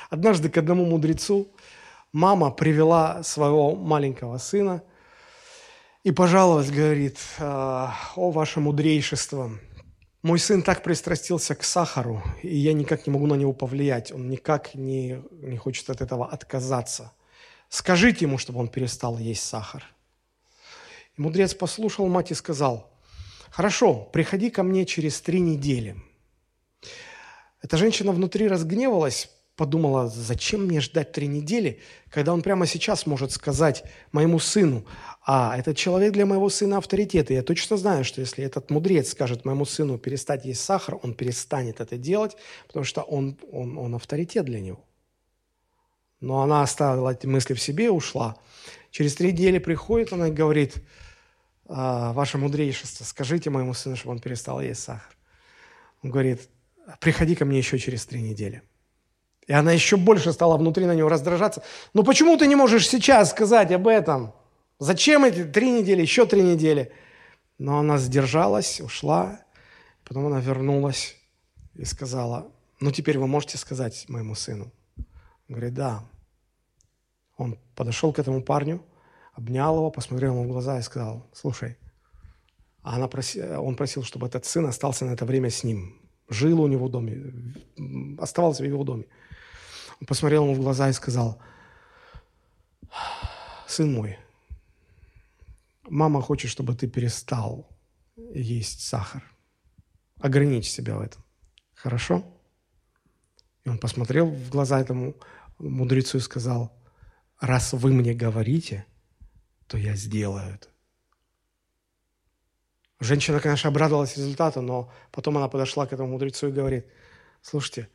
[0.10, 1.55] Однажды к одному мудрецу
[2.16, 4.84] мама привела своего маленького сына
[6.04, 9.52] и пожаловалась, говорит, «А, о ваше мудрейшество,
[10.22, 14.30] мой сын так пристрастился к сахару, и я никак не могу на него повлиять, он
[14.30, 17.12] никак не, не хочет от этого отказаться.
[17.68, 19.84] Скажите ему, чтобы он перестал есть сахар.
[21.18, 22.94] И мудрец послушал мать и сказал,
[23.50, 25.98] хорошо, приходи ко мне через три недели.
[27.62, 31.80] Эта женщина внутри разгневалась, подумала, зачем мне ждать три недели,
[32.10, 34.86] когда он прямо сейчас может сказать моему сыну,
[35.26, 37.32] а этот человек для моего сына авторитет.
[37.32, 41.14] И я точно знаю, что если этот мудрец скажет моему сыну перестать есть сахар, он
[41.14, 42.36] перестанет это делать,
[42.68, 44.84] потому что он, он, он авторитет для него.
[46.20, 48.38] Но она оставила эти мысли в себе и ушла.
[48.92, 50.76] Через три недели приходит она и говорит,
[51.68, 55.16] «А, ваше мудрейшество, скажите моему сыну, чтобы он перестал есть сахар.
[56.04, 56.50] Он говорит,
[57.00, 58.62] приходи ко мне еще через три недели.
[59.48, 61.64] И она еще больше стала внутри на него раздражаться.
[61.94, 64.34] «Ну почему ты не можешь сейчас сказать об этом?
[64.80, 66.92] Зачем эти три недели, еще три недели?»
[67.58, 69.40] Но она сдержалась, ушла.
[70.04, 71.16] Потом она вернулась
[71.76, 75.06] и сказала, «Ну теперь вы можете сказать моему сыну?» Он
[75.56, 76.04] говорит, «Да».
[77.38, 78.84] Он подошел к этому парню,
[79.34, 81.78] обнял его, посмотрел ему в глаза и сказал, «Слушай».
[82.82, 83.42] А она проси...
[83.42, 86.00] он просил, чтобы этот сын остался на это время с ним.
[86.30, 87.34] Жил у него в доме,
[88.20, 89.06] оставался в его доме.
[90.02, 91.42] Он посмотрел ему в глаза и сказал,
[93.68, 94.18] сын мой,
[95.84, 97.68] мама хочет, чтобы ты перестал
[98.34, 99.24] есть сахар.
[100.20, 101.24] Ограничь себя в этом.
[101.74, 102.24] Хорошо?
[103.64, 105.16] И он посмотрел в глаза этому
[105.60, 106.72] мудрецу и сказал,
[107.40, 108.86] раз вы мне говорите,
[109.68, 110.68] то я сделаю это.
[113.00, 116.86] Женщина, конечно, обрадовалась результату, но потом она подошла к этому мудрецу и говорит,
[117.42, 117.90] слушайте,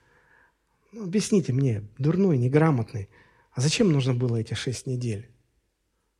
[0.92, 3.08] ну, объясните мне, дурной, неграмотный,
[3.52, 5.30] а зачем нужно было эти шесть недель?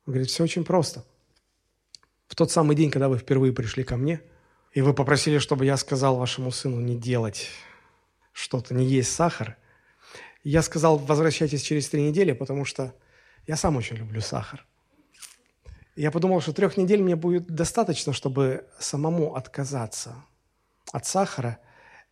[0.05, 1.05] Он говорит, все очень просто.
[2.27, 4.21] В тот самый день, когда вы впервые пришли ко мне,
[4.73, 7.49] и вы попросили, чтобы я сказал вашему сыну не делать
[8.31, 9.57] что-то, не есть сахар,
[10.43, 12.95] я сказал, возвращайтесь через три недели, потому что
[13.45, 14.65] я сам очень люблю сахар.
[15.95, 20.15] Я подумал, что трех недель мне будет достаточно, чтобы самому отказаться
[20.91, 21.59] от сахара.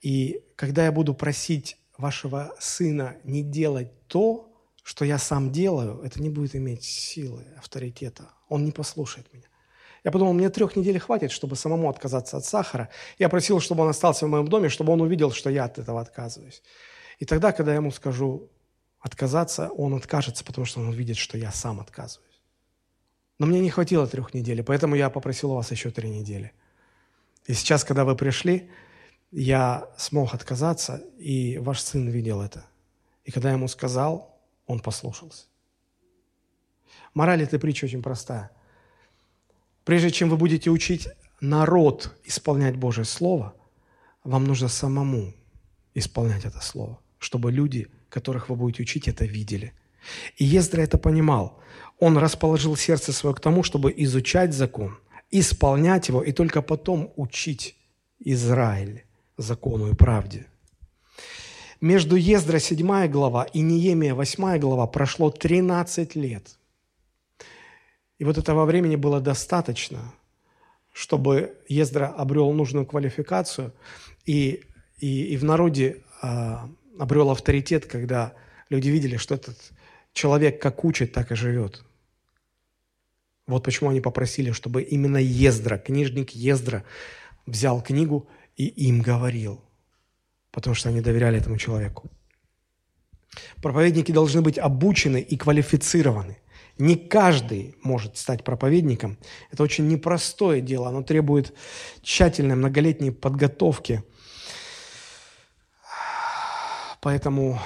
[0.02, 4.50] И когда я буду просить вашего сына не делать то,
[4.84, 8.30] что я сам делаю, это не будет иметь силы, авторитета.
[8.48, 9.46] Он не послушает меня.
[10.04, 12.90] Я подумал, мне трех недель хватит, чтобы самому отказаться от сахара.
[13.18, 16.02] Я просил, чтобы он остался в моем доме, чтобы он увидел, что я от этого
[16.02, 16.64] отказываюсь.
[17.20, 18.50] И тогда, когда я ему скажу
[19.00, 22.29] отказаться, он откажется, потому что он увидит, что я сам отказываюсь.
[23.40, 26.52] Но мне не хватило трех недель, поэтому я попросил у вас еще три недели.
[27.46, 28.70] И сейчас, когда вы пришли,
[29.32, 32.66] я смог отказаться, и ваш сын видел это.
[33.24, 35.46] И когда я ему сказал, он послушался.
[37.14, 38.52] Мораль этой притчи очень простая.
[39.86, 41.08] Прежде чем вы будете учить
[41.42, 43.56] народ исполнять Божье Слово,
[44.24, 45.34] вам нужно самому
[45.94, 49.74] исполнять это Слово, чтобы люди, которых вы будете учить, это видели.
[50.38, 51.60] И Ездра это понимал.
[52.00, 54.98] Он расположил сердце свое к тому, чтобы изучать закон,
[55.32, 57.76] исполнять его и только потом учить
[58.20, 59.04] Израиль
[59.38, 60.46] закону и правде.
[61.82, 66.58] Между Ездра 7 глава и Неемия 8 глава прошло 13 лет.
[68.18, 70.14] И вот этого времени было достаточно,
[70.92, 73.74] чтобы Ездра обрел нужную квалификацию
[74.26, 74.64] и,
[75.00, 78.34] и, и в народе а, обрел авторитет, когда
[78.70, 79.58] люди видели, что этот
[80.12, 81.86] человек как учит, так и живет.
[83.50, 86.84] Вот почему они попросили, чтобы именно Ездра, книжник Ездра,
[87.48, 89.60] взял книгу и им говорил,
[90.52, 92.12] потому что они доверяли этому человеку.
[93.60, 96.38] Проповедники должны быть обучены и квалифицированы.
[96.78, 99.18] Не каждый может стать проповедником.
[99.52, 100.88] Это очень непростое дело.
[100.90, 101.54] Оно требует
[102.04, 104.04] тщательной многолетней подготовки.
[107.02, 107.60] Поэтому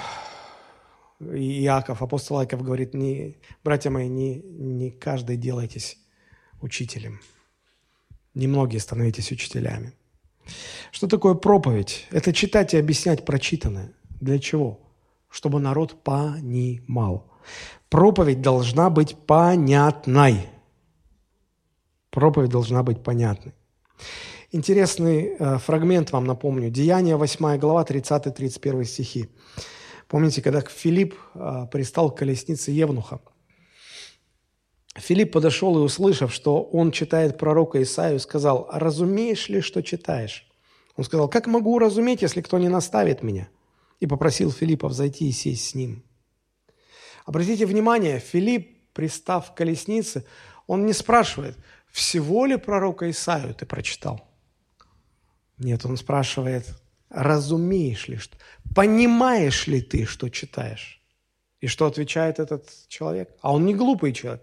[1.20, 5.98] Иаков, апостол Иаков говорит, не, братья мои, не, не каждый делайтесь
[6.60, 7.20] учителем.
[8.34, 9.92] Немногие становитесь учителями.
[10.90, 12.06] Что такое проповедь?
[12.10, 13.92] Это читать и объяснять прочитанное.
[14.20, 14.80] Для чего?
[15.30, 17.30] Чтобы народ понимал.
[17.88, 20.48] Проповедь должна быть понятной.
[22.10, 23.52] Проповедь должна быть понятной.
[24.52, 26.70] Интересный э, фрагмент вам напомню.
[26.70, 29.28] Деяние 8 глава, 30-31 стихи.
[30.08, 33.20] Помните, когда Филипп э, пристал к колеснице Евнуха?
[34.96, 40.46] Филипп подошел и, услышав, что он читает пророка Исаию, сказал, «А разумеешь ли, что читаешь?»
[40.96, 43.48] Он сказал, «Как могу разуметь, если кто не наставит меня?»
[43.98, 46.04] И попросил Филиппа взойти и сесть с ним.
[47.24, 50.24] Обратите внимание, Филипп, пристав к колеснице,
[50.66, 51.56] он не спрашивает,
[51.90, 54.28] всего ли пророка Исаию ты прочитал?
[55.58, 56.66] Нет, он спрашивает,
[57.14, 58.36] разумеешь ли, что,
[58.74, 61.00] понимаешь ли ты, что читаешь?
[61.60, 63.30] И что отвечает этот человек?
[63.40, 64.42] А он не глупый человек.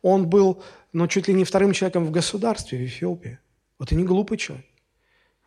[0.00, 0.62] Он был,
[0.92, 3.38] ну, чуть ли не вторым человеком в государстве, в Эфиопии.
[3.78, 4.66] Вот и не глупый человек.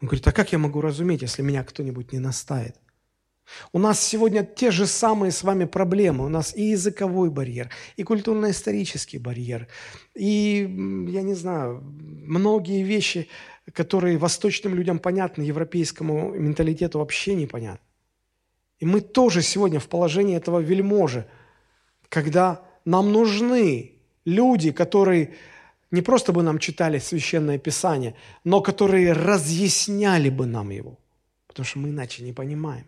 [0.02, 2.76] Он говорит, а как я могу разуметь, если меня кто-нибудь не наставит?
[3.72, 6.26] У нас сегодня те же самые с вами проблемы.
[6.26, 9.68] У нас и языковой барьер, и культурно-исторический барьер,
[10.16, 10.68] и,
[11.10, 13.28] я не знаю, многие вещи,
[13.74, 17.86] которые восточным людям понятны, европейскому менталитету вообще непонятны.
[18.80, 21.26] И мы тоже сегодня в положении этого вельможи,
[22.10, 23.94] когда нам нужны
[24.26, 25.34] люди, которые
[25.92, 31.00] не просто бы нам читали Священное Писание, но которые разъясняли бы нам его,
[31.48, 32.86] потому что мы иначе не понимаем.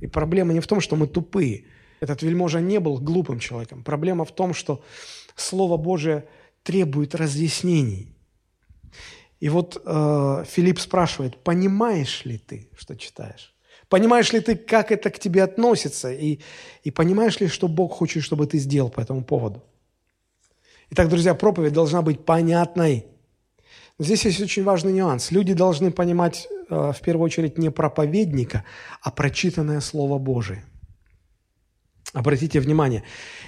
[0.00, 1.64] И проблема не в том, что мы тупые.
[2.00, 3.82] Этот вельможа не был глупым человеком.
[3.84, 4.82] Проблема в том, что
[5.36, 6.24] Слово Божие
[6.62, 8.14] требует разъяснений.
[9.40, 13.54] И вот э, Филипп спрашивает, понимаешь ли ты, что читаешь?
[13.88, 16.12] Понимаешь ли ты, как это к тебе относится?
[16.12, 16.40] И,
[16.84, 19.64] и понимаешь ли, что Бог хочет, чтобы ты сделал по этому поводу?
[20.90, 23.06] Итак, друзья, проповедь должна быть понятной.
[23.98, 25.30] Но здесь есть очень важный нюанс.
[25.30, 28.64] Люди должны понимать э, в первую очередь не проповедника,
[29.00, 30.64] а прочитанное Слово Божие.
[32.12, 33.04] Обратите внимание,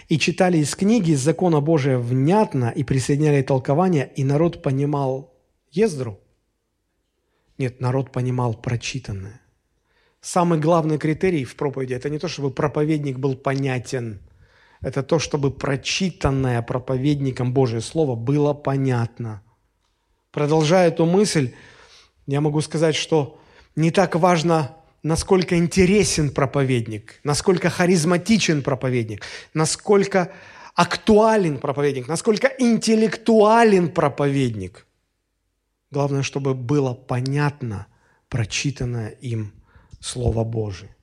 [0.08, 5.31] и читали из книги, из закона Божия внятно, и присоединяли толкование, и народ понимал
[5.72, 6.20] Ездру.
[7.58, 9.40] Нет, народ понимал прочитанное.
[10.20, 14.20] Самый главный критерий в проповеди– это не то, чтобы проповедник был понятен–
[14.82, 19.42] это то, чтобы прочитанное проповедником Божье Слово было понятно.
[20.32, 21.54] Продолжая эту мысль,
[22.26, 23.38] я могу сказать, что
[23.76, 30.32] не так важно, насколько интересен проповедник, насколько харизматичен проповедник, насколько
[30.74, 34.86] актуален проповедник, насколько интеллектуален проповедник.
[35.92, 37.86] Главное, чтобы было понятно
[38.30, 39.52] прочитанное им
[40.00, 40.96] Слово Божие.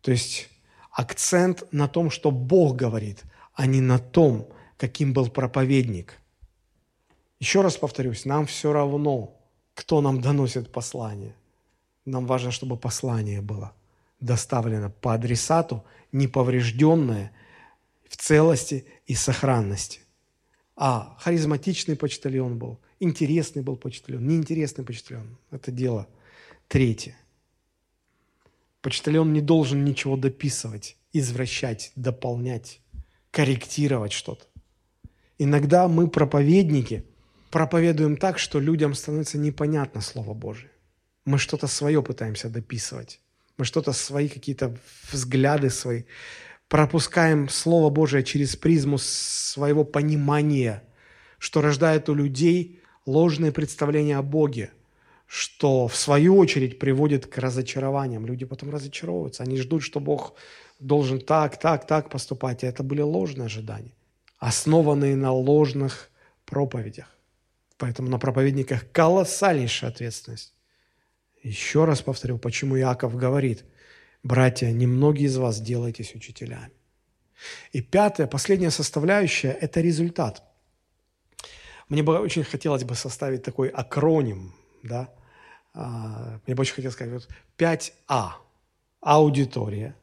[0.00, 0.48] То есть
[0.90, 3.22] акцент на том, что Бог говорит,
[3.54, 6.18] а не на том, каким был проповедник.
[7.38, 9.40] Еще раз повторюсь, нам все равно,
[9.74, 11.36] кто нам доносит послание.
[12.04, 13.72] Нам важно, чтобы послание было
[14.18, 17.30] доставлено по адресату, неповрежденное,
[18.08, 20.00] в целости и сохранности.
[20.74, 25.36] А харизматичный почтальон был, интересный был почтальон, неинтересный почтальон.
[25.50, 26.08] Это дело
[26.68, 27.16] третье.
[28.80, 32.80] Почтальон не должен ничего дописывать, извращать, дополнять,
[33.30, 34.44] корректировать что-то.
[35.38, 37.04] Иногда мы, проповедники,
[37.50, 40.70] проповедуем так, что людям становится непонятно Слово Божие.
[41.24, 43.20] Мы что-то свое пытаемся дописывать.
[43.56, 44.76] Мы что-то свои какие-то
[45.10, 46.04] взгляды свои
[46.68, 50.82] пропускаем Слово Божие через призму своего понимания,
[51.38, 54.70] что рождает у людей ложные представления о Боге–
[55.32, 58.26] что в свою очередь приводит к разочарованиям.
[58.26, 60.34] Люди потом разочаровываются, они ждут, что Бог
[60.78, 62.62] должен так, так, так поступать.
[62.62, 63.94] И это были ложные ожидания,
[64.36, 66.10] основанные на ложных
[66.44, 67.06] проповедях.
[67.78, 70.52] Поэтому на проповедниках колоссальнейшая ответственность.
[71.42, 73.64] Еще раз повторю, почему Иаков говорит,
[74.22, 76.72] братья, немногие из вас делаетесь учителями.
[77.72, 80.42] И пятая, последняя составляющая– это результат.
[81.88, 85.08] Мне бы очень хотелось бы составить такой акроним, да,
[85.74, 87.28] а, мне бы очень хотелось сказать, вот
[87.58, 88.32] 5А–
[89.00, 89.96] аудитория,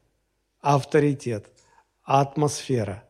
[0.62, 1.48] авторитет,
[2.04, 3.04] атмосфера,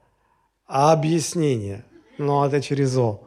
[0.66, 1.86] объяснение,
[2.18, 3.24] ну, это через О.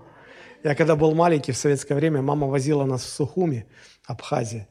[0.62, 3.66] Я когда был маленький в советское время, мама возила нас в Сухуми,
[4.06, 4.68] Абхазия.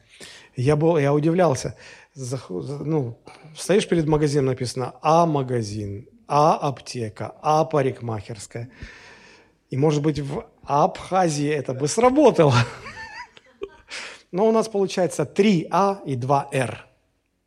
[0.55, 1.75] Я, был, я удивлялся.
[2.15, 3.17] Ну,
[3.57, 8.69] стоишь перед магазином, написано «А-магазин», «А-аптека», «А-парикмахерская».
[9.69, 12.55] И, может быть, в Абхазии это бы сработало.
[14.31, 16.77] Но у нас получается 3А и 2Р.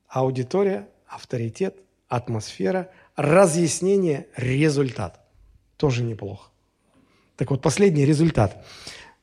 [0.08, 1.76] Аудитория, авторитет,
[2.08, 5.20] атмосфера, разъяснение, результат.
[5.76, 6.50] Тоже неплохо.
[7.36, 8.64] Так вот, последний результат.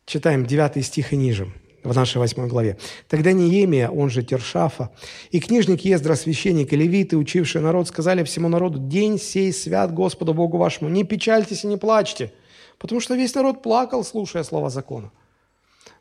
[0.05, 2.77] Читаем 9 стих и ниже в нашей восьмой главе.
[3.07, 4.91] «Тогда Неемия, он же Тершафа,
[5.31, 10.33] и книжник Ездра, священник и левиты, учивший народ, сказали всему народу, «День сей свят Господу
[10.33, 12.33] Богу вашему, не печальтесь и не плачьте,
[12.81, 15.11] потому что весь народ плакал, слушая слова закона».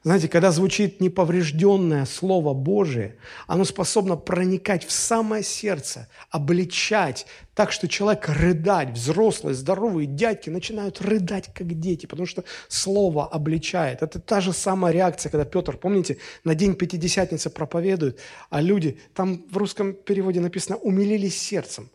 [0.02, 3.16] Знаете, когда звучит неповрежденное Слово Божие,
[3.46, 11.02] оно способно проникать в самое сердце, обличать, так что человек рыдать, взрослые, здоровые дядьки начинают
[11.02, 14.02] рыдать, как дети, потому что Слово обличает.
[14.02, 18.18] Это та же самая реакция, когда Петр, помните, на день Пятидесятницы проповедует,
[18.48, 21.90] а люди, там в русском переводе написано, умилились сердцем.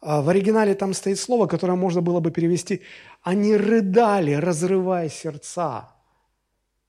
[0.00, 2.82] А в оригинале там стоит слово, которое можно было бы перевести,
[3.22, 5.96] они рыдали, разрывая сердца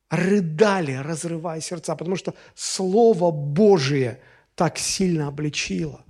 [0.09, 4.19] рыдали, разрывая сердца, потому что Слово Божие
[4.55, 6.03] так сильно обличило.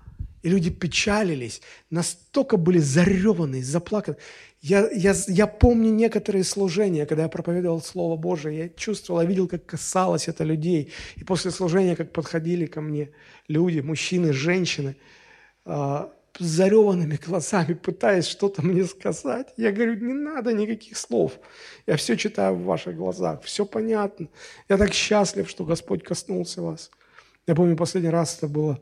[0.43, 4.17] И люди печалились, настолько были зареваны, заплаканы.
[4.61, 9.47] Я, я, я помню некоторые служения, когда я проповедовал Слово Божие, я чувствовал, я видел,
[9.47, 10.91] как касалось это людей.
[11.15, 13.09] И после служения, как подходили ко мне
[13.47, 14.95] люди, мужчины, женщины,
[15.65, 19.53] а, зареванными глазами, пытаясь что-то мне сказать.
[19.57, 21.39] Я говорю, не надо никаких слов.
[21.85, 24.27] Я все читаю в ваших глазах, все понятно.
[24.69, 26.91] Я так счастлив, что Господь коснулся вас.
[27.47, 28.81] Я помню, последний раз это было,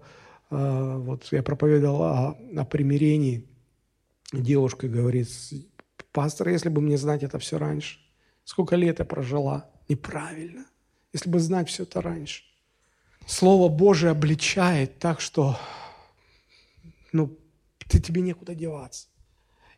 [0.50, 3.48] э, вот я проповедовал о, о примирении.
[4.34, 5.30] Девушка говорит,
[6.12, 8.00] пастор, если бы мне знать это все раньше,
[8.44, 10.66] сколько лет я прожила неправильно,
[11.14, 12.44] если бы знать все это раньше.
[13.28, 15.58] Слово Божие обличает так, что
[17.12, 17.38] ну,
[17.88, 19.08] ты тебе некуда деваться.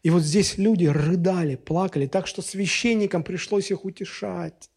[0.03, 4.69] И вот здесь люди рыдали, плакали, так что священникам пришлось их утешать.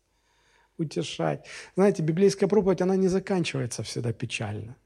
[0.79, 1.47] Утешать.
[1.77, 4.77] Знаете, библейская проповедь, она не заканчивается всегда печально.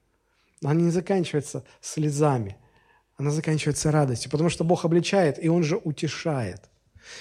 [0.63, 2.57] Она не заканчивается слезами.
[3.17, 6.69] Она заканчивается радостью, потому что Бог обличает, и Он же утешает.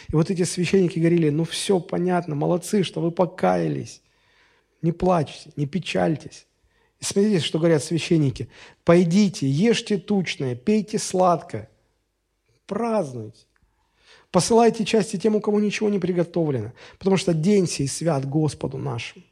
[0.10, 4.02] И вот эти священники говорили, ну все понятно, молодцы, что вы покаялись.
[4.82, 6.48] Не плачьте, не печальтесь.
[7.04, 8.48] И смотрите, что говорят священники.
[8.86, 11.70] «Пойдите, ешьте тучное, пейте сладкое,
[12.66, 13.42] празднуйте.
[14.32, 19.26] Посылайте части тем, у кого ничего не приготовлено, потому что день сей свят Господу нашему.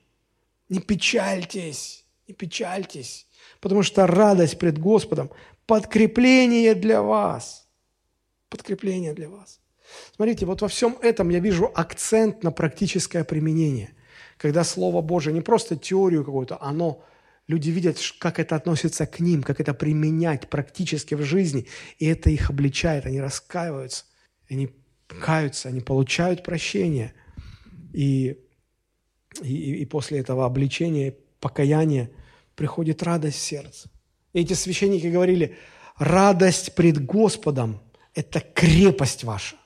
[0.67, 3.26] Не печальтесь, не печальтесь,
[3.61, 5.32] потому что радость пред Господом–
[5.65, 7.69] подкрепление для вас.
[8.49, 9.61] Подкрепление для вас.
[10.13, 13.93] Смотрите, вот во всем этом я вижу акцент на практическое применение,
[14.36, 17.05] когда Слово Божие не просто теорию какую-то, оно
[17.52, 21.68] Люди видят, как это относится к ним, как это применять практически в жизни,
[21.99, 24.06] и это их обличает, они раскаиваются,
[24.49, 24.70] они
[25.07, 27.14] каются, они получают прощение.
[27.91, 28.38] И,
[29.44, 32.10] и, и после этого обличения, покаяния
[32.56, 33.90] приходит радость в сердце.
[34.32, 35.57] И эти священники говорили,
[35.98, 37.82] радость пред Господом–
[38.15, 39.57] это крепость ваша.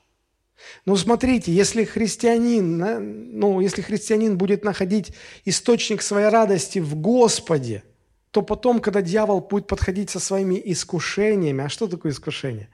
[0.86, 5.14] Ну, смотрите, если христианин, ну, если христианин будет находить
[5.46, 7.84] источник своей радости в Господе,
[8.32, 12.70] то потом, когда дьявол будет подходить со своими искушениями, а что такое искушение?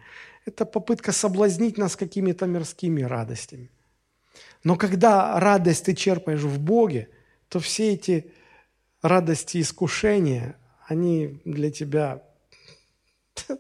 [0.46, 3.70] Это попытка соблазнить нас какими-то мирскими радостями.
[4.64, 7.10] Но когда радость ты черпаешь в Боге,
[7.48, 8.32] то все эти
[9.02, 10.56] радости искушения,
[10.88, 12.24] они для тебя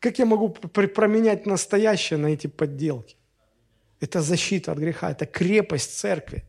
[0.00, 3.16] как, я могу променять настоящее на эти подделки?
[4.00, 6.44] Это защита от греха, это крепость церкви,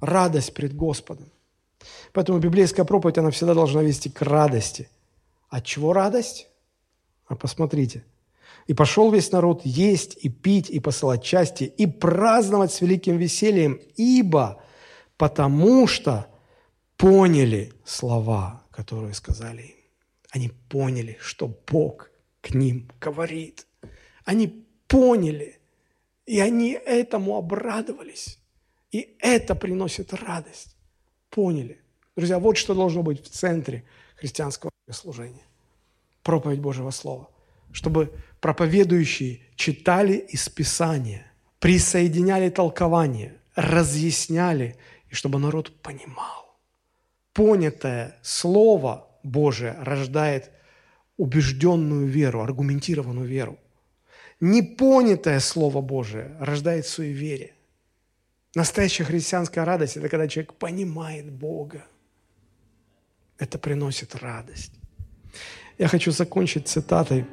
[0.00, 1.30] радость пред Господом.
[2.12, 4.88] Поэтому библейская проповедь, она всегда должна вести к радости.
[5.48, 6.48] От чего радость?
[7.26, 8.04] А посмотрите.
[8.66, 13.80] «И пошел весь народ есть и пить, и посылать части, и праздновать с великим весельем,
[13.96, 14.62] ибо
[15.16, 16.26] потому что
[16.96, 19.76] поняли слова, которые сказали им.
[20.30, 22.10] Они поняли, что Бог
[22.40, 23.66] к ним говорит.
[24.24, 25.58] Они поняли,
[26.26, 28.38] и они этому обрадовались.
[28.92, 30.76] И это приносит радость.
[31.30, 31.80] Поняли.
[32.16, 33.84] Друзья, вот что должно быть в центре
[34.16, 35.44] христианского служения.
[36.22, 37.30] Проповедь Божьего Слова.
[37.72, 41.30] Чтобы проповедующие читали из Писания,
[41.60, 44.76] присоединяли толкование, разъясняли,
[45.08, 46.58] и чтобы народ понимал.
[47.32, 50.50] Понятое Слово Божие рождает
[51.20, 53.58] убежденную веру, аргументированную веру.
[54.40, 57.52] Непонятое Слово Божие рождает суеверие.
[58.54, 61.84] Настоящая христианская радость– это когда человек понимает Бога.
[63.36, 64.72] Это приносит радость.
[65.76, 67.26] Я хочу закончить цитатой.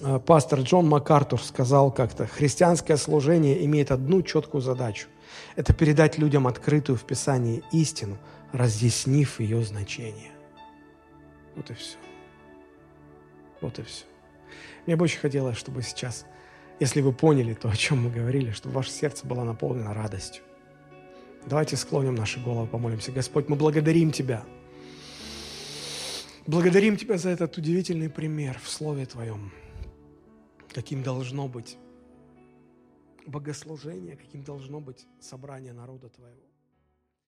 [0.00, 5.08] Э, пастор Джон МакАртур сказал как-то, христианское служение имеет одну четкую задачу.
[5.54, 8.16] Это передать людям открытую в Писании истину,
[8.52, 10.32] разъяснив ее значение.
[11.56, 11.98] Вот и все.
[13.60, 14.04] Вот и все.
[14.86, 16.26] Мне бы очень хотелось, чтобы сейчас,
[16.78, 20.42] если вы поняли то, о чем мы говорили, чтобы ваше сердце было наполнено радостью.
[21.46, 23.12] Давайте склоним наши головы, помолимся.
[23.12, 24.44] Господь, мы благодарим Тебя.
[26.46, 29.52] Благодарим Тебя за этот удивительный пример в Слове Твоем.
[30.72, 31.78] Каким должно быть
[33.26, 36.45] богослужение, каким должно быть собрание народа Твоего.